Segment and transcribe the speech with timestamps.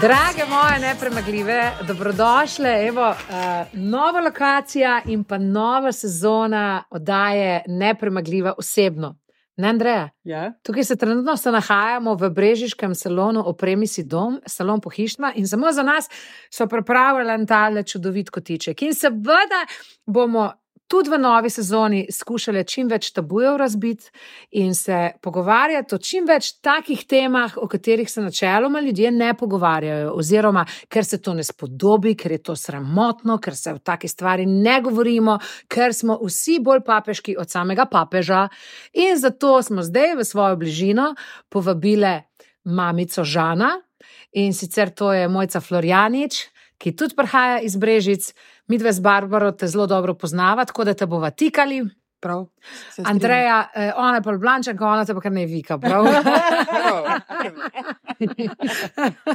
[0.00, 2.86] Drage moje nepremagljive, dobrodošle.
[2.88, 9.18] Evo, uh, nova lokacija in pa nova sezona oddaje Nepremagljiva osebno.
[9.56, 10.08] Ne, Andreja?
[10.24, 10.52] Ja.
[10.62, 15.72] Tukaj se trenutno se nahajamo v Brežiškem salonu Opremi si dom, salon pohištva in samo
[15.72, 16.08] za nas
[16.50, 18.82] so pripravili en tale čudovit kotiček.
[18.82, 19.66] In seveda
[20.06, 20.52] bomo
[20.90, 24.10] tudi v novi sezoni skušali čim več tabujev razbiti
[24.58, 30.10] in se pogovarjati o čim več takih temah, o katerih se načeloma ljudje ne pogovarjajo,
[30.18, 34.46] oziroma ker se to ne spodobi, ker je to sramotno, ker se o takih stvari
[34.46, 35.38] ne govorimo,
[35.70, 38.48] ker smo vsi bolj papeški od samega papeža.
[38.98, 41.14] In zato smo zdaj v svojo bližino
[41.48, 42.16] povabile
[42.64, 43.76] mamico Žana
[44.32, 46.48] in sicer to je mojca Florjanič.
[46.80, 48.30] Ki tudi prihaja iz Brežic,
[48.70, 51.82] mi dve z Barbaro te zelo dobro poznava, tako da te bova tikali.
[52.20, 52.42] Prav.
[53.02, 55.78] Andreja, eh, ona je pa Blančanka, ona te pa kar ne vika.
[55.78, 56.04] Prav?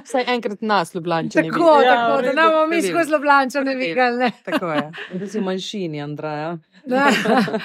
[0.04, 1.30] Vsaj enkrat nas, Ljubljani.
[1.30, 4.18] tako, Ja, tako, da ne bomo mi skozi Ljubljančane vikali.
[4.18, 4.32] ne.
[4.46, 4.92] Tako je.
[5.14, 6.58] Da si v manjšini, Andreja.
[6.86, 7.08] Da.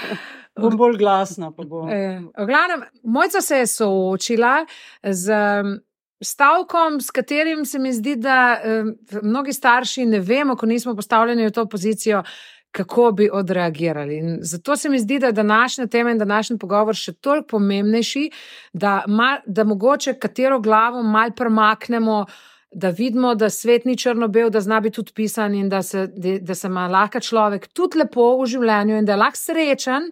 [0.60, 1.90] Bom bolj glasna, pa bom.
[1.90, 4.66] Eh, V glavnem, mojca se je soočila
[5.02, 5.78] z um,
[6.20, 11.46] stavkom, s katerim se mi zdi, da um, mnogi starši ne vemo, ko nismo postavljeni
[11.46, 12.22] v to pozicijo.
[12.70, 14.16] Kako bi odreagirali.
[14.16, 18.28] In zato se mi zdi, da je današnja tema in današnji pogovor še toliko pomembnejši,
[18.72, 22.26] da, mal, da mogoče katero glavo mal premaknemo,
[22.70, 26.36] da vidimo, da svet ni črno-bel, da zna biti tudi pisan in da se, da,
[26.38, 30.10] da se ima lahko človek tudi lepo v življenju in da je lahko srečen,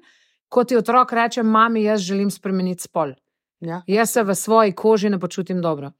[0.48, 3.14] ko ti otrok reče: Mami, jaz želim spremeniti spol.
[3.60, 3.82] Ja.
[3.86, 5.90] Jaz se v svoji koži ne počutim dobro.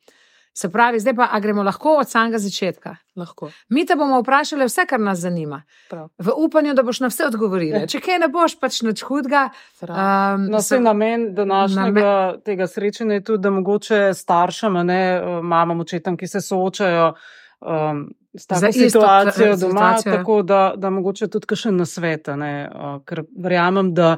[0.54, 2.96] Se pravi, zdaj pa gremo lahko od samega začetka.
[3.16, 3.50] Lahko.
[3.68, 6.08] Mi te bomo vprašali vse, kar nas zanima, Prav.
[6.18, 7.84] v upanju, da boš na vse odgovorila.
[7.86, 9.50] Če kaj ne boš, pač nič hudega.
[9.80, 9.94] Prav.
[10.34, 15.22] Um, No, vse namen današnjega Namen- tega srečanja je tudi, da mogoče staršem, ne eh,
[15.44, 17.12] mamam, očetom, ki se soočajo
[17.60, 18.02] um,
[18.34, 20.12] s Za tako isto situacijo doma, situacijo.
[20.12, 24.16] tako da, da mogoče tudi kakšen nasvet, a ne, uh, ker verjamem, da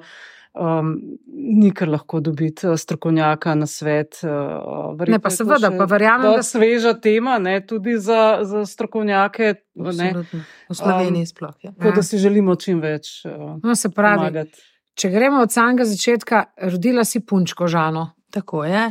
[0.55, 0.95] um,
[1.27, 4.21] ni kar lahko dobiti eh, strokovnjaka na svet.
[4.25, 9.55] Uh, Ne, pa seveda, pa verjamem, da- sveža tema, ne, tudi za, za strokovnjake.
[9.75, 10.41] Ne, Absolutno.
[10.69, 11.55] V Sloveniji sploh.
[11.63, 11.73] Ja.
[11.73, 14.63] tako da si želimo čim več uh, no, se pravi, pomagati.
[14.95, 18.11] če gremo od samega začetka, rodila si punčko Žano.
[18.31, 18.91] Tako je.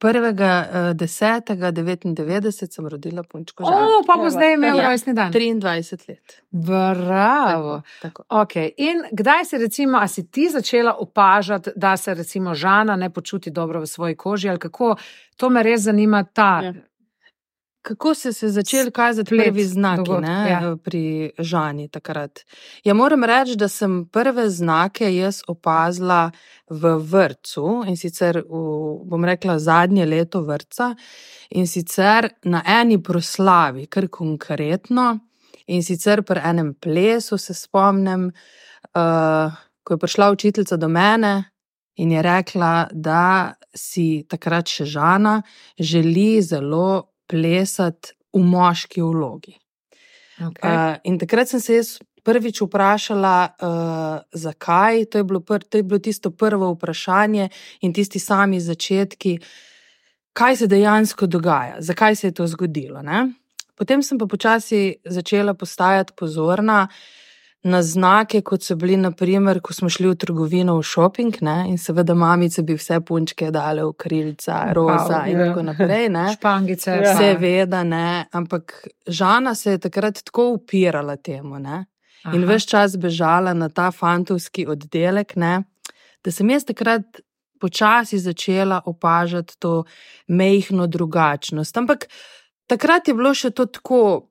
[0.00, 3.64] 1.10.99 sem rodila punčko.
[3.64, 3.68] O,
[4.06, 4.88] pa bo zdaj imel Ja.
[4.88, 5.32] rojstni dan.
[5.32, 6.42] 23 let.
[6.50, 7.82] Bravo.
[8.02, 8.22] Tako.
[8.28, 8.70] Okay.
[8.76, 13.50] In kdaj si, recimo, a si ti začela opažati, da se recimo Žana ne počuti
[13.50, 14.96] dobro v svoji koži, ali kako?
[15.36, 16.72] To me res zanima, ta Ja.
[17.90, 20.76] Kako so se začeli kazati Splet prvi znaki dogodkov, ne, ja.
[20.84, 22.40] pri Žani takrat?
[22.84, 26.30] Ja, moram reči, da sem prve znake jaz opazila
[26.70, 28.62] v vrtu in sicer v,
[29.10, 30.92] bom rekla, zadnje leto vrca
[31.50, 35.18] in sicer na eni proslavi, kar konkretno
[35.66, 38.30] in sicer pri enem plesu se spomnim,
[38.94, 41.34] uh, ko je prišla učiteljica do mene.
[41.96, 45.40] In je rekla, da si takrat še žena
[45.78, 49.56] želi zelo plesati v moški vlogi.
[50.40, 50.70] okay.
[50.70, 55.04] Uh, in takrat sem se jaz prvič vprašala, uh, zakaj.
[55.10, 57.48] To je, bilo pr to je bilo tisto prvo vprašanje
[57.80, 59.38] in tisti sami začetki,
[60.32, 63.02] kaj se dejansko dogaja, zakaj se je to zgodilo.
[63.02, 63.32] Ne?
[63.74, 66.88] Potem sem pa počasi začela postajati pozorna.
[67.62, 71.76] Na znake, kot so bili, naprimer, ko smo šli v trgovino v šoping, ne, in
[71.78, 75.46] seveda mamice bi vse punčke dale v krilca, roza in ja.
[75.46, 76.08] tako naprej.
[76.08, 76.22] Ne.
[76.38, 77.02] Špangice, Ja.
[77.02, 81.84] pa- Seveda ne, ampak Žana se je takrat tako upirala temu ne?
[82.32, 82.54] in Aha.
[82.54, 85.62] vse čas bežala na ta fantovski oddelek, ne?
[86.24, 87.20] da sem jaz takrat
[87.60, 89.84] počasi začela opažati to
[90.28, 91.76] mehko drugačnost.
[91.76, 92.08] Ampak
[92.66, 94.29] takrat je bilo še to tako.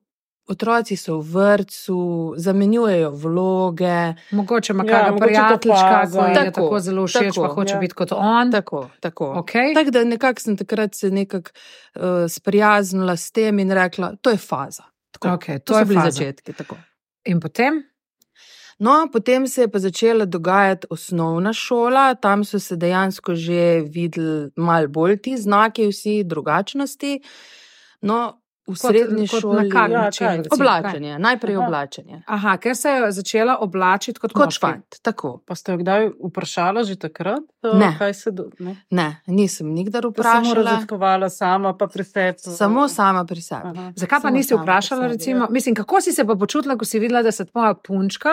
[0.50, 1.98] Otroci so v vrtu,
[2.36, 4.14] zamenjujejo vloge.
[4.30, 6.24] Mogoče ima Ja, kakšna prijateljčka, faza.
[6.24, 7.78] ki je Tako, tako zelo všeč, tako, pa hoče ja.
[7.78, 8.50] biti kot on.
[8.52, 9.24] Tako, tako.
[9.36, 9.74] Okay.
[9.74, 11.50] Tako da nekako sem takrat se nekako
[11.94, 14.82] uh, sprijaznila s tem in rekla, to je faza.
[15.10, 16.10] Tako, Okay, to to so bili faza.
[16.10, 16.52] začetki.
[16.52, 16.76] Tako.
[17.24, 17.84] In potem,
[18.78, 24.50] No, potem se je pa začela dogajati osnovna šola, tam so se dejansko že videli
[24.56, 27.20] malo bolj ti znaki, vsi drugačnosti.
[28.00, 28.39] No,
[28.70, 30.26] v kot, srednji kot šoli na kak Ja, način?
[30.26, 30.48] kaj?
[30.52, 31.64] oblačenje, najprej Aha.
[31.64, 32.22] oblačenje.
[32.28, 35.38] Aha, ker se je začela oblačiti kot, Kot fant, tako.
[35.40, 37.42] Pa ste jo kdaj vprašala že takrat?
[37.74, 37.90] Ne.
[37.98, 38.48] Kaj do...
[38.58, 38.76] ne?
[38.90, 42.38] Ne, nisem nikdar To samo vprašala, raziskovala sama, pa pri sebi.
[42.38, 43.68] samo sama pri sebi.
[43.68, 43.92] Aha.
[43.96, 45.06] Zakaj pa Samo nisi sama vprašala?
[45.06, 48.30] Recimo, mislim, kako si se pa počutila, ko si videla, da se tvoja punčka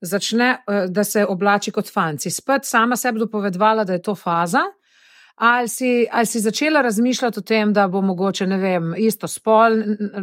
[0.00, 2.30] začne, eh, da se oblači kot fanci?
[2.30, 4.60] Spet sama sebi dopovedovala, da je to faza.
[5.40, 9.72] Ali si, ali si začela razmišljati o tem, da bo mogoče, ne vem, isto spol,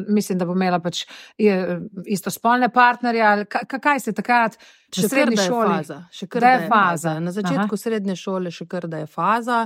[0.07, 0.99] mislim, da bo imela pač
[2.05, 3.45] isto spolne partnerje, ali
[3.81, 4.59] kaj se takrat,
[4.91, 5.71] če Še v kar srednji da je šoli?
[5.77, 5.97] faza.
[6.11, 7.15] Še kar Da je faza.
[7.19, 7.81] Na začetku Aha.
[7.81, 9.63] srednje šole še kar da je faza.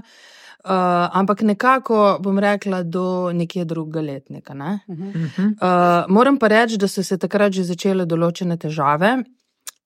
[0.62, 0.72] Uh,
[1.18, 4.54] ampak nekako bom rekla do nekje drugega letnika.
[4.54, 4.80] Ne?
[4.88, 5.08] Mhm.
[5.10, 5.48] Mhm.
[5.60, 9.18] Uh, moram pa reči, da so se takrat že začele določene težave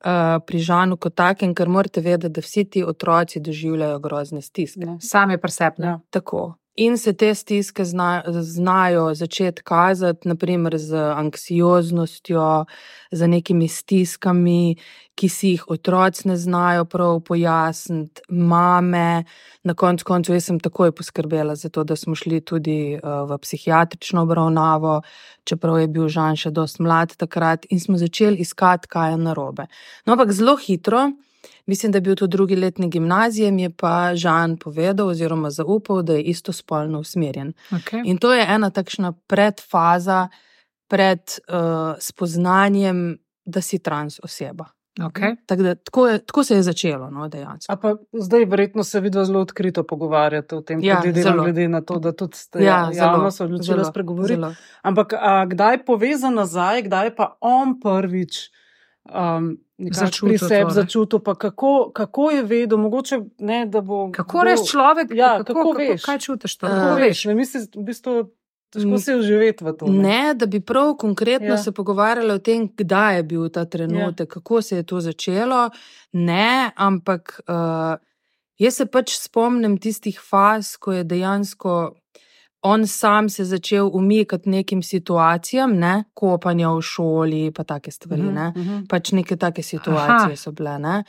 [0.03, 4.85] uh, pri Žanu kot takem, ker morate vedeti, da vsi ti otroci doživljajo grozne stiske.
[4.85, 4.97] Ja.
[5.01, 5.99] Sami presepne.
[6.09, 6.55] Tako.
[6.75, 12.65] In se te stiske zna, znajo začeti kazati, naprimer z anksioznostjo,
[13.11, 14.75] z nekimi stiskami,
[15.15, 19.23] ki si jih otroci ne znajo prav pojasniti, mame.
[19.63, 23.37] Na koncu koncev jaz sem takoj poskrbela za to, da smo šli tudi uh, v
[23.39, 24.99] psihiatrično obravnavo,
[25.47, 29.69] čeprav je bil Žan še dosti mlad takrat, in smo začeli iskati, kaj je narobe.
[30.03, 31.07] No, ampak zelo hitro.
[31.65, 36.01] Mislim, da je bil to drugi letnik gimnazije, mi je pa Žan povedal oziroma zaupal,
[36.01, 37.53] da je istospolno usmerjen.
[37.71, 38.01] Okay.
[38.05, 40.27] In to je ena takšna predfaza
[40.87, 44.65] pred uh, spoznanjem, da si trans oseba.
[44.95, 45.35] Okay.
[45.45, 47.73] Tako, da, tako, je, tako se je začelo, no, dejansko.
[47.73, 51.43] A pa zdaj verjetno se vidva zelo odkrito pogovarjate o tem, Ja, ja, zelo.
[51.43, 54.33] glede na to, da tudi ste Ja, ja, javno se odločili spregovoriti.
[54.35, 54.53] zelo.
[54.81, 58.49] Ampak a, kdaj povezan nazaj, kdaj pa on prvič
[59.05, 60.73] um, Začutil pri sebi ne?
[60.73, 64.07] začutil, pa kako, kako je vedel, mogoče ne, da bo.
[64.11, 66.03] Kako res človek, Ja, kako, kako kako, veš?
[66.03, 66.67] kaj čutiš to?
[66.67, 67.25] Eh, Kako Kako veš?
[67.25, 68.13] ne misliš, v bistvu
[68.69, 69.85] težko se vživeti v to.
[69.87, 71.57] Ne, da bi prav konkretno ja.
[71.57, 74.33] se pogovarjali o tem, kdaj je bil ta trenutek, ja.
[74.33, 75.69] kako se je to začelo.
[76.13, 77.99] Ne, ampak uh,
[78.57, 81.95] jaz se pač spomnim tistih faz, ko je dejansko
[82.65, 88.21] on sam se začel umikati nekim situacijam, ne, kopanja v šoli, pa take stvari.
[88.21, 88.47] Mhm, Ne.
[88.55, 88.85] mhm.
[88.89, 90.35] Pač neke take situacije Aha.
[90.35, 90.79] so bile.
[90.79, 91.03] ne.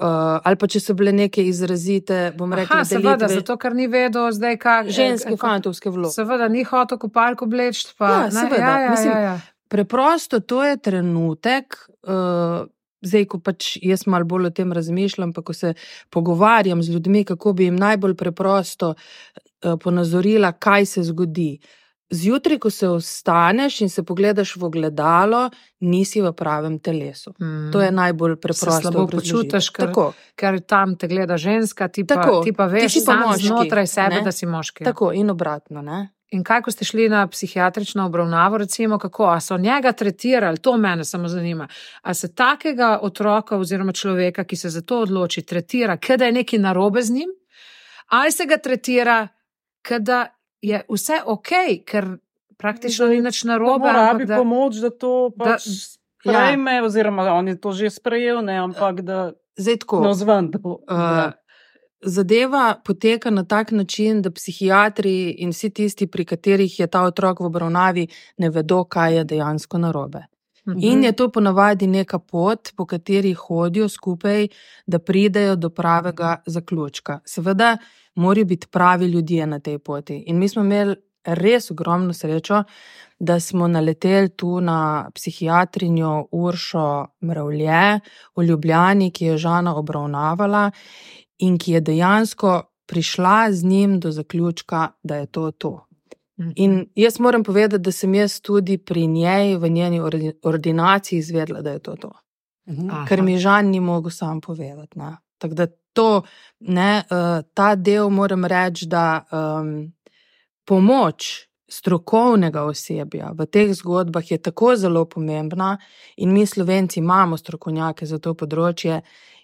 [0.00, 3.74] Uh, ali pa če so bile neke izrazite, bom rekla, Aha, seveda, delitve zato ker
[3.74, 6.14] ni vedel zdaj, kaj ženske, eh, fantovske vloge.
[6.14, 7.84] Seveda, ni hotel kopalko bleč.
[7.98, 9.40] Pa, Ja, seveda, Ja, ja, mislim, ja, ja.
[9.68, 12.64] Preprosto to je trenutek, uh,
[13.02, 15.74] zdaj, ko pač jaz malo bolj o tem razmišljam, pa ko se
[16.10, 21.58] pogovarjam z ljudmi, kako bi jim najbolj preprosto uh, ponazorila, kaj se zgodi.
[22.10, 25.46] Zjutraj, ko se ostaneš in se pogledaš v ogledalo,
[25.80, 27.32] nisi v pravem telesu.
[27.40, 27.70] Mm.
[27.72, 28.80] To je najbolj preprosto.
[28.80, 32.74] slabo počutiš, ker- Tako, Ker tam te gleda ženska, ti pa, Tako, ti pa ti
[32.74, 34.20] veš si pa moški, znotraj sebe, ne?
[34.20, 34.84] da si moški.
[34.84, 35.82] tako in obratno.
[35.82, 36.12] Ne?
[36.32, 40.76] In kaj, ko ste šli na psihiatrično obravnavo, recimo, kako a so njega tretirali, to
[40.76, 41.68] mene samo zanima.
[42.02, 46.32] A se takega otroka oziroma človeka, ki se za to odloči, tretira, ker da je
[46.32, 47.30] nekaj narobe z njim,
[48.08, 49.28] ali se ga tretira,
[49.82, 50.26] ker da
[50.62, 51.50] je vse ok,
[51.84, 52.16] ker
[52.56, 53.84] praktično ni nič narobe.
[53.84, 55.72] Da rabi da- pomoč, da to da- pač ja.
[56.22, 60.00] sprejme, oziroma on je to že sprejel, ne, ampak da Zdaj tako.
[60.00, 60.50] no zven.
[60.50, 61.32] Da, bo- Uh, da.
[62.04, 67.40] Zadeva poteka na tak način, da psihiatri in vsi tisti, pri katerih je ta otrok
[67.40, 68.06] v obravnavi,
[68.38, 70.24] ne vedo, kaj je dejansko narobe.
[70.68, 70.78] Mhm.
[70.80, 74.48] In je to ponavadi neka pot, po kateri hodijo skupaj,
[74.86, 77.20] da pridejo do pravega zaključka.
[77.24, 77.76] Seveda,
[78.14, 80.24] morajo biti pravi ljudje na tej poti.
[80.26, 82.64] In mi smo imeli res ogromno srečo,
[83.18, 88.00] da smo naleteli tu na psihiatrinjo Uršo Mravlje
[88.36, 90.70] v Ljubljani, ki je Žana obravnavala
[91.42, 95.72] in ki je dejansko prišla z njim do zaključka, da je to to.
[96.40, 96.50] Mhm.
[96.56, 101.62] In jaz moram povedati, da sem jaz tudi pri njej v njeni ordi- ordinaciji izvedela,
[101.62, 102.12] da je to to.
[102.68, 102.90] Mhm.
[102.90, 103.06] Aha.
[103.08, 104.98] Ker mi Žan ni mogel sam povedati.
[104.98, 105.16] ne.
[105.38, 106.22] Tako da to,
[106.60, 109.92] ne, uh, ta del moram reči, da um,
[110.64, 115.78] pomoč strokovnega osebja v teh zgodbah je tako zelo pomembna,
[116.16, 119.00] in mi, slovenci, imamo strokovnjake za to področje.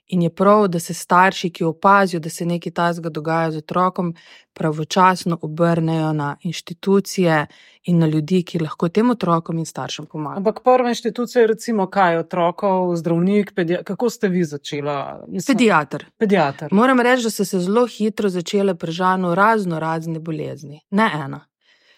[0.09, 4.15] In je prav, da se starši, ki opazijo, da se nekaj tasga dogaja z otrokom,
[4.53, 7.47] pravočasno obrnejo na inštitucije
[7.85, 10.41] in na ljudi, ki lahko tem otrokom in staršem pomagajo.
[10.41, 15.25] Ampak prva inštitucija je recimo kaj, otrokov, zdravnik, pedia kako ste vi začela?
[15.29, 16.05] Mislim, Pediatr.
[16.19, 16.73] Pediater.
[16.73, 20.81] Moram reči, da so se zelo hitro začele prežano razno razne bolezni.
[20.91, 21.45] Ne ena.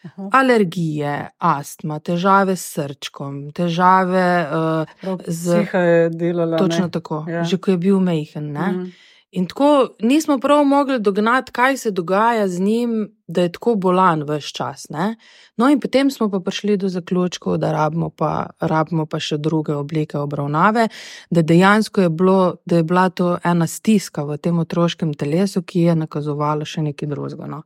[0.03, 0.29] Aha.
[0.33, 6.57] Alergije, astma, težave s srčkom, težave, uh, Prav z- Psiha je delala.
[6.59, 6.91] točno ne?
[6.91, 7.45] tako, Ja.
[7.45, 8.53] že ko je bil mehen.
[8.53, 8.69] Ne?
[8.69, 8.87] Mhm.
[9.33, 9.67] In tako
[10.01, 12.95] nismo prav mogli dognati, kaj se dogaja z njim,
[13.29, 14.87] da je tako bolan vse čas.
[14.91, 15.17] Ne?
[15.57, 18.31] No, in potem smo pa prišli do zaključkov, da rabimo pa,
[18.61, 20.89] rabimo pa še druge oblike obravnave,
[21.31, 25.81] da dejansko je, bilo, da je bila to ena stiska v tem otroškem telesu, ki
[25.81, 27.47] je nakazovala še nekaj drugega.
[27.47, 27.63] No?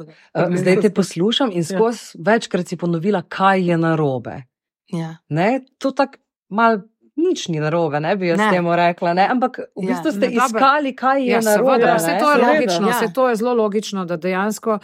[0.00, 4.42] Uh, Zdaj te poslušam in skozi večkrat si ponovila, kaj je narobe.
[4.88, 5.16] Ja.
[5.28, 5.48] Ne?
[5.78, 6.78] To tako mal
[7.16, 8.50] nič ni narobe, ne bi jaz Ne.
[8.50, 9.14] temu rekla.
[9.14, 9.26] Ne?
[9.26, 9.88] Ampak v Ja.
[9.88, 11.70] bistvu ste Ne, iskali, kaj je Ja, narobe.
[11.72, 12.52] seveda, vse to je Seveda.
[12.52, 12.94] logično, Ja.
[12.94, 14.78] vse to je zelo logično, da dejansko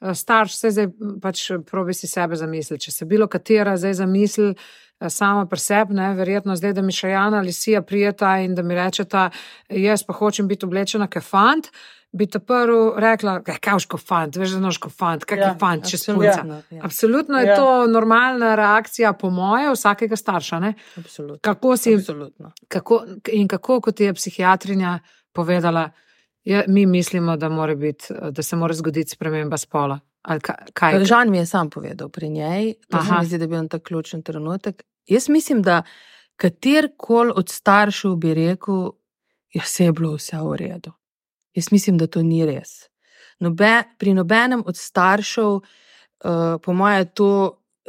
[0.00, 0.86] eh, starš se zdaj
[1.22, 2.84] pač probi si sebe zamisliti.
[2.84, 4.54] Če se bilo katera zdaj zamisli
[5.00, 8.54] eh, sama pri sebi, ne, verjetno zdaj, da mi še Jana ali Sija prijeta in
[8.54, 9.30] da mi rečeta,
[9.68, 11.66] jaz pa hočem biti oblečena kot fant.
[12.12, 15.56] Bi ta prvo rekla, kaj kot fant, veš, da noš kot fant, kaj je Ja,
[15.60, 16.74] fant, če absolutno, spunca.
[16.74, 16.80] ja.
[16.84, 17.56] Absolutno je Ja.
[17.56, 20.60] to normalna reakcija, po moje, vsakega starša.
[20.60, 20.74] Ne?
[20.96, 21.38] Absolutno.
[21.42, 22.52] Kako si Absolutno.
[22.68, 24.98] kako, in kako, kot je psihiatrinja
[25.32, 25.90] povedala,
[26.44, 30.00] je, mi mislimo, da, biti, da se mora zgoditi sprememba spola.
[30.72, 31.04] Kaj?
[31.04, 33.82] Žan mi je sam povedal pri njej, to se mi zdi, da je bil tak
[33.82, 34.82] ključen trenutek.
[35.06, 35.82] Jaz mislim, da
[36.36, 38.90] katerkoli od staršev bi rekel,
[39.54, 40.92] da se je bilo vse v redu.
[41.58, 42.86] Jaz mislim, da to ni res.
[43.42, 45.62] Nobe, pri nobenem od staršev, uh,
[46.62, 47.30] po mojem, to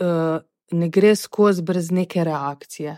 [0.02, 2.98] uh, ne gre skozi brez neke reakcije.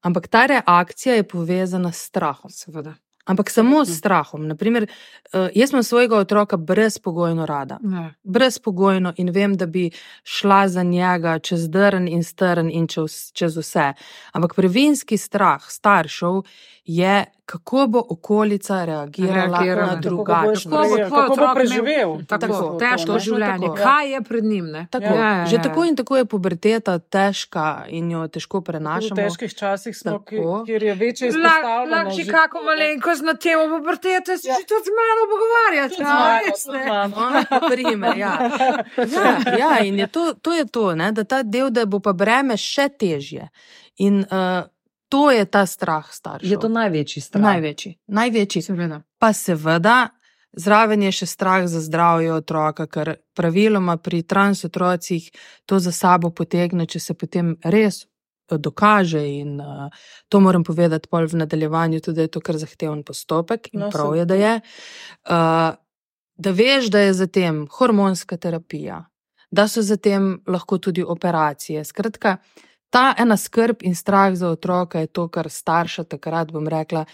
[0.00, 2.50] Ampak ta reakcija je povezana s strahom.
[2.50, 2.94] Seveda.
[3.26, 4.46] Ampak samo s strahom.
[4.46, 8.14] Naprimer, uh, jaz imam svojega otroka brezpogojno rada Ne.
[8.22, 9.90] brezpogojno in vem, da bi
[10.24, 13.92] šla za njega čez drn in strn in čez, čez vse.
[14.32, 16.42] Ampak prvinski strah staršev
[16.84, 19.86] je, kako bo okolica reagirala, Reagirala.
[19.86, 20.70] na drugačno.
[20.72, 22.10] Kako bo kako bo preživel?
[22.20, 23.66] Tako, Tako, težko točno življenje.
[23.66, 23.76] tako.
[23.78, 24.66] Kaj je pred njim?
[24.66, 24.86] Ne?
[24.90, 25.62] Tako, Ja, ja, že ja.
[25.62, 29.16] tako in tako je puberteta težka in jo težko V prenašamo.
[29.16, 30.64] težkih časih smo, ki- Tako.
[30.64, 32.16] kjer je večje Lahko izpostavljenost.
[32.16, 34.56] si kako malenkost na temo pubertete, si Ja.
[34.60, 35.94] tudi z mano pogovarjati.
[35.94, 36.82] Tudi z a, mano, res, tudi ne?
[36.82, 37.16] z mano.
[37.16, 38.34] No, na primer, ja.
[38.98, 42.12] Ja, ja, in je to, to je to, ne, da ta del, da bo pa
[42.12, 43.48] breme še težje.
[43.98, 44.66] In uh,
[45.08, 46.50] to je ta strah staršev.
[46.50, 47.42] Je to največji strah.
[47.42, 47.98] največji.
[48.06, 48.62] Največji.
[48.62, 49.00] Seveda.
[49.18, 50.08] Pa seveda,
[50.52, 55.30] zraven je še strah za zdravje otroka, ker praviloma pri transotrocih
[55.66, 59.22] to za sabo potegne, če se potem res eh, dokaže.
[59.40, 59.88] In uh,
[60.28, 63.90] to moram povedati pol v nadaljevanju, tudi da je to kar zahteven postopek in No,
[63.90, 64.54] prav je, da je.
[65.30, 65.74] Uh,
[66.36, 69.06] da veš, da je zatem hormonska terapija,
[69.50, 71.84] da so zatem lahko tudi operacije.
[71.84, 72.36] Skratka,
[72.90, 77.04] ta ena skrb in strah za otroka je to, kar starša takrat, bom rekla,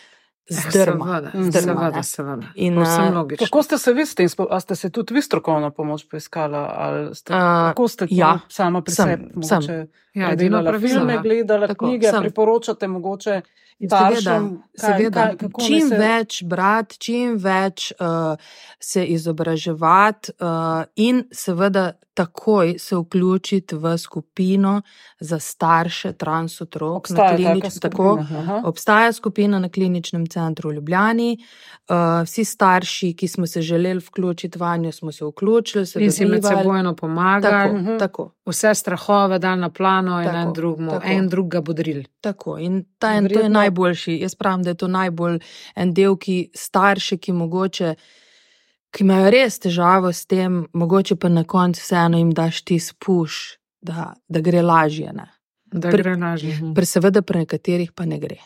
[0.51, 1.05] zdrma.
[1.05, 2.03] Seveda, zdrma, seveda, ne.
[2.03, 2.47] seveda.
[2.55, 2.79] In,
[3.15, 3.47] logično.
[3.47, 6.75] Kako ste se vi s tem, spo- a ste se tudi vi strokovno pomoč poiskala?
[6.75, 9.87] ali Ste, A, kako ste ja, sama pri sem, sebi sem.
[10.15, 10.89] Ja, edino pravilno.
[10.91, 11.23] Filme ja.
[11.23, 12.23] gledala, Tako, knjige, sem.
[12.23, 13.41] priporočate mogoče
[13.81, 14.51] staršem?
[14.75, 15.21] Kaj- seveda.
[15.23, 18.37] kaj- naj čim se- več brati, čim več uh,
[18.81, 20.47] se izobraževati, uh,
[20.97, 24.83] in seveda takoj se vključiti v skupino
[25.19, 26.97] za starše transotrok.
[26.99, 28.19] Obstaja na taka klinič- tako?
[28.21, 28.61] Aha.
[28.65, 31.39] Obstaja skupina na kliničnem centru v Ljubljani.
[31.89, 36.27] Uh, vsi starši, ki smo se želeli vključiti vanjo, smo se vključili, se In si
[36.27, 37.99] med sebojno pomagali, Tako, Mhm.
[37.99, 41.07] tako, vse strahove dal na plano in Tako, en, drugmu, tako.
[41.07, 42.03] en drugega bodril.
[42.21, 42.59] tako.
[42.59, 44.19] In ta, en, to je najboljši.
[44.19, 45.39] Jaz pravim, da je to najbolj
[45.75, 47.95] en del, ki starši, ki mogoče.
[48.93, 53.57] Ki imajo res težavo s tem, mogoče pa na koncu vseeno jim daš ti spuš,
[53.81, 55.13] da, da gre lažje.
[55.13, 55.31] Ne?
[55.73, 56.59] Da Pri- gre lažje.
[56.75, 58.37] Pri seveda, pri nekaterih pa ne gre.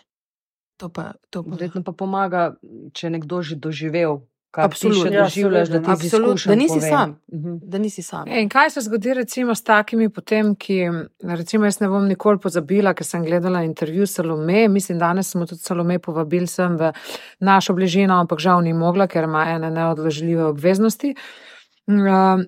[0.76, 1.50] To pa, to pa.
[1.50, 2.54] Verjetno pa pomaga,
[2.92, 4.20] če je nekdo že doživel,
[4.52, 5.12] Absolutno.
[5.12, 6.90] Ja, doživljaš, da izkušenj da nisi povem.
[6.90, 7.20] sam.
[7.32, 7.56] Mhm.
[7.62, 8.28] Da nisi sam.
[8.28, 10.90] In kaj se zgodi recimo s takimi potem, ki,
[11.22, 15.60] recimo jaz ne bom nikoli pozabila, ker sem gledala intervju Salome, mislim, danes smo tudi
[15.60, 16.92] Salome povabili sem v
[17.40, 21.14] našo bližino, ampak žal ni mogla, ker ima ene neodložljive obveznosti.
[21.86, 22.46] Um,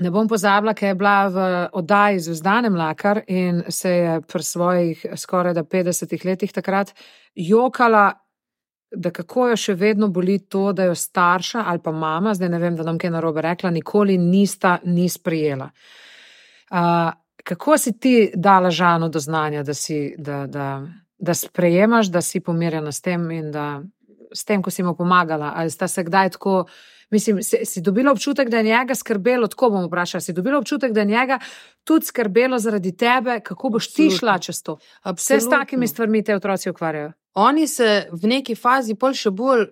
[0.00, 1.42] Ne bom pozabila, ker je bila v
[1.76, 6.94] oddaji Zvezdane Mlakar in se je pri svojih skoraj 50 letih takrat
[7.34, 8.14] jokala,
[8.90, 12.58] da kako jo še vedno boli to, da jo starša ali pa mama, zdaj ne
[12.58, 15.70] vem, da nam kaj narobe rekla, nikoli nista ni sprijela.
[16.70, 17.12] Uh,
[17.44, 20.82] kako si ti dala žanu do znanja, da, si, da, da,
[21.18, 23.82] da sprejemaš, da si pomirjena s tem in da
[24.34, 26.64] s tem, ko si mu pomagala, ali sta se kdaj tako.
[27.10, 30.92] Mislim, si, si dobila občutek, da je njega skrbelo, tako bom vprašala, si dobila občutek,
[30.92, 31.38] da je njega
[31.84, 34.18] tudi skrbelo zaradi tebe, kako boš ti Absolutno.
[34.18, 34.76] šla čez to.
[34.76, 35.50] Vse s Absolutno.
[35.52, 37.12] takimi stvarmi te otroci ukvarjajo.
[37.34, 39.66] Oni se v neki fazi pol še bolj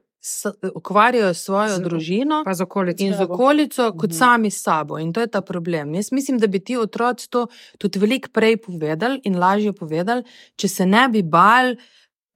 [0.75, 3.05] ukvarjajo s svojo Z- družino z okolico.
[3.05, 4.15] in z okolico, kot Mhm.
[4.15, 4.99] sami s sabo.
[4.99, 5.95] In to je ta problem.
[5.95, 7.47] Jaz mislim, da bi ti otroci to
[7.79, 10.23] tudi veliko prej povedali in lažje povedali,
[10.57, 11.75] če se ne bi bal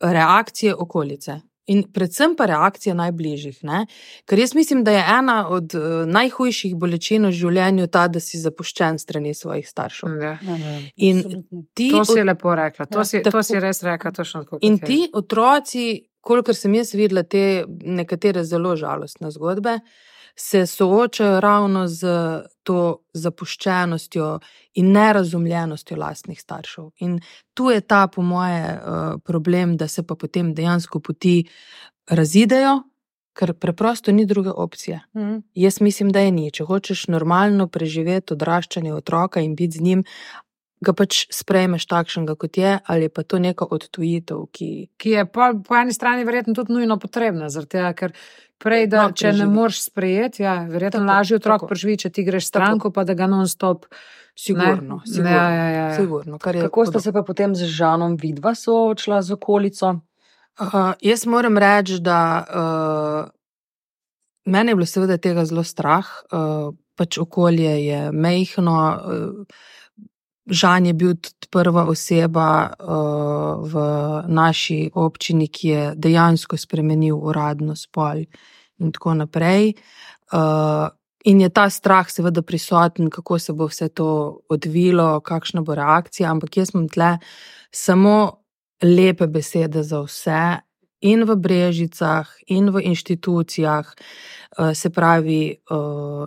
[0.00, 1.40] reakcije okolice.
[1.66, 3.60] In predvsem pa reakcija najbližjih.
[3.62, 3.86] Ne?
[4.26, 8.38] Ker jaz mislim, da je ena od uh, najhujših bolečin v življenju ta, da si
[8.38, 10.16] zapuščen strani svojih staršev.
[10.20, 10.32] Ja.
[10.96, 11.62] In Absolutno.
[11.74, 13.42] ti To si od- je lepo rekla, to, Ja, si, to tako.
[13.42, 14.58] si res rekla, točno tako.
[14.60, 15.84] In ti otroci,
[16.20, 19.78] kolikor sem jaz videla te nekatere zelo žalostne zgodbe,
[20.36, 22.06] se soočajo ravno z
[22.62, 24.38] to zapuščenostjo
[24.74, 26.90] in nerazumljenostjo lastnih staršev.
[26.98, 27.18] In
[27.54, 28.80] tu je ta, po moje, eh,
[29.24, 31.44] problem, da se pa potem dejansko poti
[32.10, 32.82] razidejo,
[33.32, 35.00] ker preprosto ni druge opcije.
[35.16, 35.36] Mhm.
[35.54, 36.50] Jaz mislim, da je ni.
[36.50, 40.04] Če hočeš normalno preživeti odraščanje otroka in biti z njim,
[40.82, 44.70] ga pač sprejmeš takšnega, kot je, ali pa to neka odtujitev, ki.
[44.98, 48.12] Ki je po, po eni strani verjetno tudi nujno potrebna, tega, ker
[48.58, 49.52] prej, da No, če ne preživi.
[49.52, 51.66] moreš sprejeti, ja, verjetno Tako, lažje otrok tako.
[51.66, 53.86] preživi, če ti greš stranko, pa da ga non-stop.
[54.34, 55.06] Sigurno, Ne?
[55.06, 55.96] sigurno, Ja, ja, ja, ja.
[55.96, 60.00] sigurno, Kako sta se pa potem z Žanom vidva soočila z okolico?
[60.58, 63.30] Uh, jaz moram reči, da uh,
[64.44, 68.60] mene je bilo seveda tega zelo strah, uh, pač okolje je mehko.
[68.62, 69.46] Uh,
[70.46, 73.74] Žan je bil tudi prva oseba uh, v
[74.26, 78.24] naši občini, ki je dejansko spremenil uradno spol
[78.82, 79.74] in tako naprej.
[80.32, 80.88] Uh,
[81.24, 86.30] in je ta strah seveda prisoten, kako se bo vse to odvilo, kakšna bo reakcija,
[86.30, 87.18] ampak jaz imam tle
[87.70, 88.42] samo
[88.82, 90.42] lepe besede za vse,
[91.02, 95.74] in v Brežicah, in v inštitucijah, eh, se pravi, eh,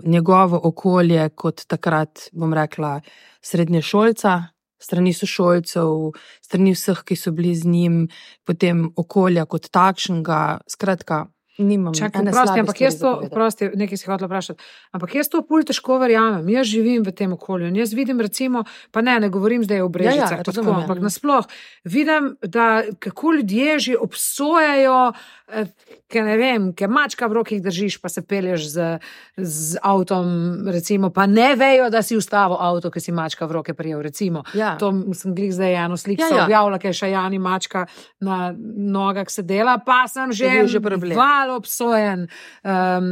[0.03, 3.01] njegovo okolje, kot takrat, bom rekla,
[3.41, 4.43] srednješolca,
[4.79, 8.07] strani sošolcev, strani vseh, ki so bili z njim,
[8.45, 10.59] potem okolja kot takšnega.
[10.67, 11.25] Skratka,
[11.57, 14.63] nimam Čakaj, prosti, ampak jaz to, prosti, nekaj si hotel vprašati.
[14.91, 16.49] Ampak jaz to pol težko verjamem.
[16.51, 19.89] Jaz živim v tem okolju in jaz vidim, recimo, pa ne, ne govorim zdaj o
[19.89, 20.83] brežicah, ja, pa tako, razumem, ja.
[20.83, 21.47] ampak nasploh
[21.85, 25.13] vidim, da kako ljudje že obsojajo,
[25.47, 25.71] eh,
[26.11, 28.99] ker ne vem, ker mačka v rokih držiš, pa se pelješ z,
[29.37, 33.73] z avtom, recimo, pa ne vejo, da si ustavil avto, ker si mačka v roke
[33.73, 34.01] prijel.
[34.05, 34.43] Recimo.
[34.53, 34.75] Ja.
[34.79, 36.37] To sem glih zdaj eno sliko Ja, ja, ja.
[36.37, 36.45] ja.
[36.45, 37.85] objavila, ker je šajani mačka
[38.19, 41.17] na nogah sedela, pa sem že, bil že problem.
[41.45, 42.27] Val obsojen
[42.63, 43.09] um,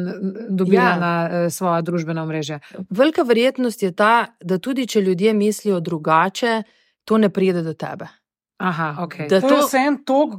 [0.49, 0.97] dobila ja.
[0.97, 2.59] Na uh, svoja družbena mreža.
[2.89, 6.63] Velika verjetnost je ta, da tudi če ljudje mislijo drugače,
[7.05, 8.07] to ne pride do tebe.
[8.57, 9.15] Aha, ok.
[9.29, 10.33] Da To vse en tok,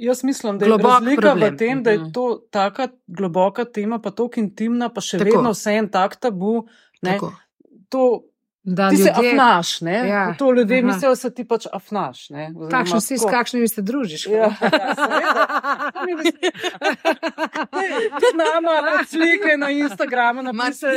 [0.00, 1.54] jaz mislim, da je razlika problem.
[1.54, 2.10] v tem, da je Mhm.
[2.10, 5.24] to taka globoka tema, pa tako intimna, pa še Tako.
[5.24, 5.36] Tako.
[5.36, 6.66] vedno vse en tak tabu.
[7.02, 7.32] Ne, Tako.
[7.88, 8.22] to,
[8.64, 10.08] Da ti se ljudje, afnaš, ne?
[10.08, 10.34] Ja.
[10.34, 10.86] To ljudje Aha.
[10.86, 12.28] mislijo, da se ti pač afnaš.
[12.70, 14.26] kakšen si, s kakšnimi se družiš.
[14.26, 14.50] Ja, ja,
[16.24, 16.50] se-
[18.12, 18.70] Tudi nama
[19.06, 20.94] slike na Instagramu napisajo.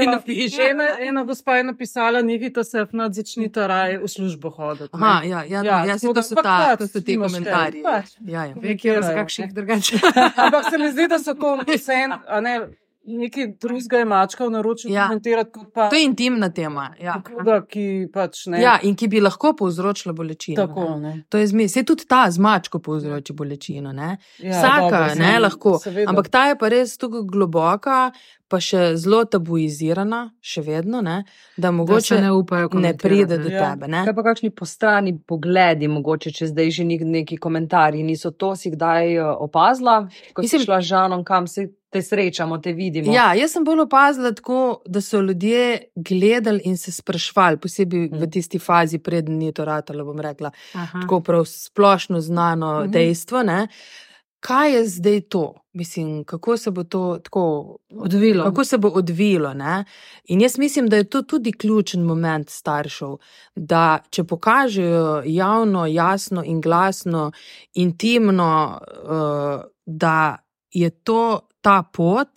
[0.69, 4.89] Ena, ena gospa je napisala, nekaj se afnat začnite raje v službo hoditi.
[4.93, 4.99] ne.
[5.01, 7.83] Aha, ja, ja, ja, ja, to so, ta, pač to so ti komentarji.
[7.83, 8.05] pač.
[8.21, 8.55] Ja, ja.
[8.55, 9.99] Nekje Nekaj razkakšnih drugače.
[10.35, 11.93] Ampak se mi zdi, da so to vse
[12.27, 12.59] a ne,
[13.07, 15.03] neki drugega je mačka v naročju Ja.
[15.03, 16.93] komentirati kot pa To je intimna tema.
[16.99, 17.21] Ja.
[17.21, 18.61] koga, ki pač ne.
[18.61, 20.55] Ja, in ki bi lahko povzročila bolečino.
[20.57, 21.09] Tako, ne.
[21.09, 21.23] ne.
[21.29, 21.71] To je zmes.
[21.71, 23.91] Se tudi ta zmačko povzroči bolečino.
[23.93, 24.17] Ne?
[24.39, 25.77] Ja, Vsaka, dobro, ne, sem- lahko.
[25.79, 26.09] seveda.
[26.09, 28.11] Ampak ta je pa res tako globoka,
[28.47, 31.23] pa še zelo tabuizirana, še vedno, ne,
[31.55, 33.71] da Da mogoče se ne upajo ne komentirati, pride do Ja.
[33.71, 33.87] tebe.
[33.87, 34.03] Ne?
[34.05, 38.69] Kaj pa kakšni postrani pogledi, mogoče če zdaj že nek, neki komentarji niso to, si
[38.69, 40.03] kdaj eh, opazila,
[40.33, 43.07] ko Mislim- si šla z Žanom, kam se te srečamo, te vidimo.
[43.09, 45.61] Ja, jaz sem bolj opazila tako, da so ljudje
[45.95, 48.29] gledali in se sprašvali, posebej v Mm.
[48.29, 51.01] tisti fazi, preden ni to ratalo, bom rekla, Aha.
[51.01, 52.91] tako prav splošno znano Mhm.
[52.91, 53.43] dejstvo.
[53.43, 53.67] Ne?
[54.45, 55.53] Kaj je zdaj to?
[55.73, 58.43] Mislim, kako se bo to tako Odvilo.
[58.43, 59.53] Kako se bo odvilo.
[59.53, 59.83] Ne?
[60.25, 63.17] In jaz mislim, da je to tudi ključen moment staršev,
[63.55, 67.31] da če pokažejo javno, jasno in glasno,
[67.73, 70.37] intimno, uh, da
[70.71, 72.29] je to ta pot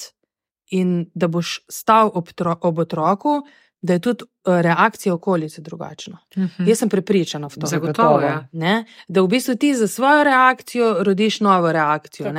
[0.70, 3.42] in da boš stal ob, tro, ob otroku,
[3.82, 6.18] da je tudi uh, reakcija okolice drugačna.
[6.36, 6.68] Mhm.
[6.68, 7.66] Jaz sem prepričana v to.
[7.66, 8.48] Zagotovo, ja.
[8.52, 8.84] Ne?
[9.08, 12.32] Da v bistvu ti za svojo reakcijo rodiš novo reakcijo.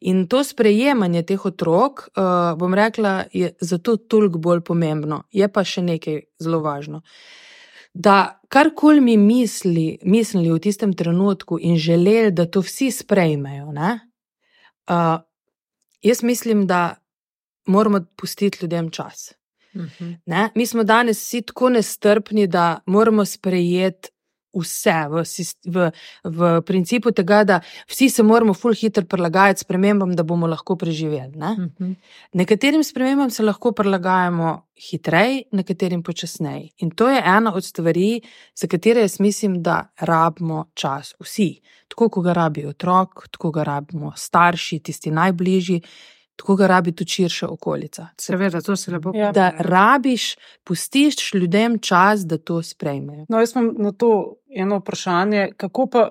[0.00, 5.22] In to sprejemanje teh otrok, uh, bom rekla, je zato toliko bolj pomembno.
[5.30, 7.02] Je pa še nekaj zelo važno.
[7.94, 13.98] Da karkoli mi misli, mislili v tistem trenutku in želeli, da to vsi sprejmejo, ne,
[14.90, 15.20] uh,
[16.02, 16.94] jaz mislim, da
[17.66, 19.32] moramo pustiti ljudem čas.
[19.76, 20.12] Mhm.
[20.26, 20.48] Ne?
[20.54, 24.08] Mi smo danes vsi tako nestrpni, da moramo sprejeti
[24.52, 25.22] vse v,
[25.64, 25.90] v,
[26.24, 31.36] v principu tega, da vsi se moramo ful hitro prilagajati spremembam, da bomo lahko preživeli.
[31.36, 31.52] Ne?
[31.58, 31.92] Mhm.
[32.32, 34.54] Nekaterim spremembam se lahko prilagajamo
[34.90, 36.68] hitreje, nekaterim počasneje.
[36.78, 38.20] In to je ena od stvari,
[38.54, 41.14] za katere jaz mislim, da rabimo čas.
[41.20, 41.60] Vsi.
[41.88, 45.82] Tako, kot ga rabi otrok, tako ga rabimo starši, tisti najbližji,
[46.36, 48.06] tako ga rabi tudi širša okolica.
[48.20, 49.32] Seveda, to se lepo Ja.
[49.32, 53.26] Da rabiš, pustiš ljudem čas, da to sprejmejo.
[53.28, 56.08] No, jaz imam na to eno vprašanje, kako pa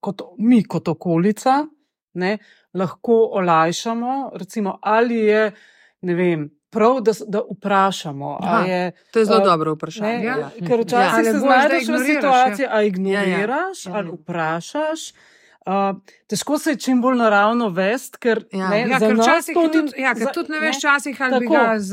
[0.00, 1.66] kot mi, kot okolica,
[2.14, 2.38] ne,
[2.74, 5.52] lahko olajšamo, recimo, ali je,
[6.00, 8.38] ne vem, prav, da, da vprašamo.
[8.42, 10.18] Aha, Je, To je zelo a, dobro vprašanje.
[10.18, 10.38] Ne, ja.
[10.38, 10.50] ja.
[10.66, 11.32] Ker včasih Ali ja.
[11.32, 12.70] se znajdeš v ignoriraš, situaciji, ja.
[12.76, 13.98] a ignoriraš, Ja, ja, ja.
[13.98, 15.12] ali vprašaš.
[15.62, 15.92] Uh,
[16.26, 18.68] težko se je čim bolj naravno vesti, ker Ja.
[18.68, 21.40] ne, Ja, ker včasih to ni- tudi, ja, ker za- tudi ne veš, včasih ali
[21.40, 21.54] bi tako.
[21.56, 21.92] ga z,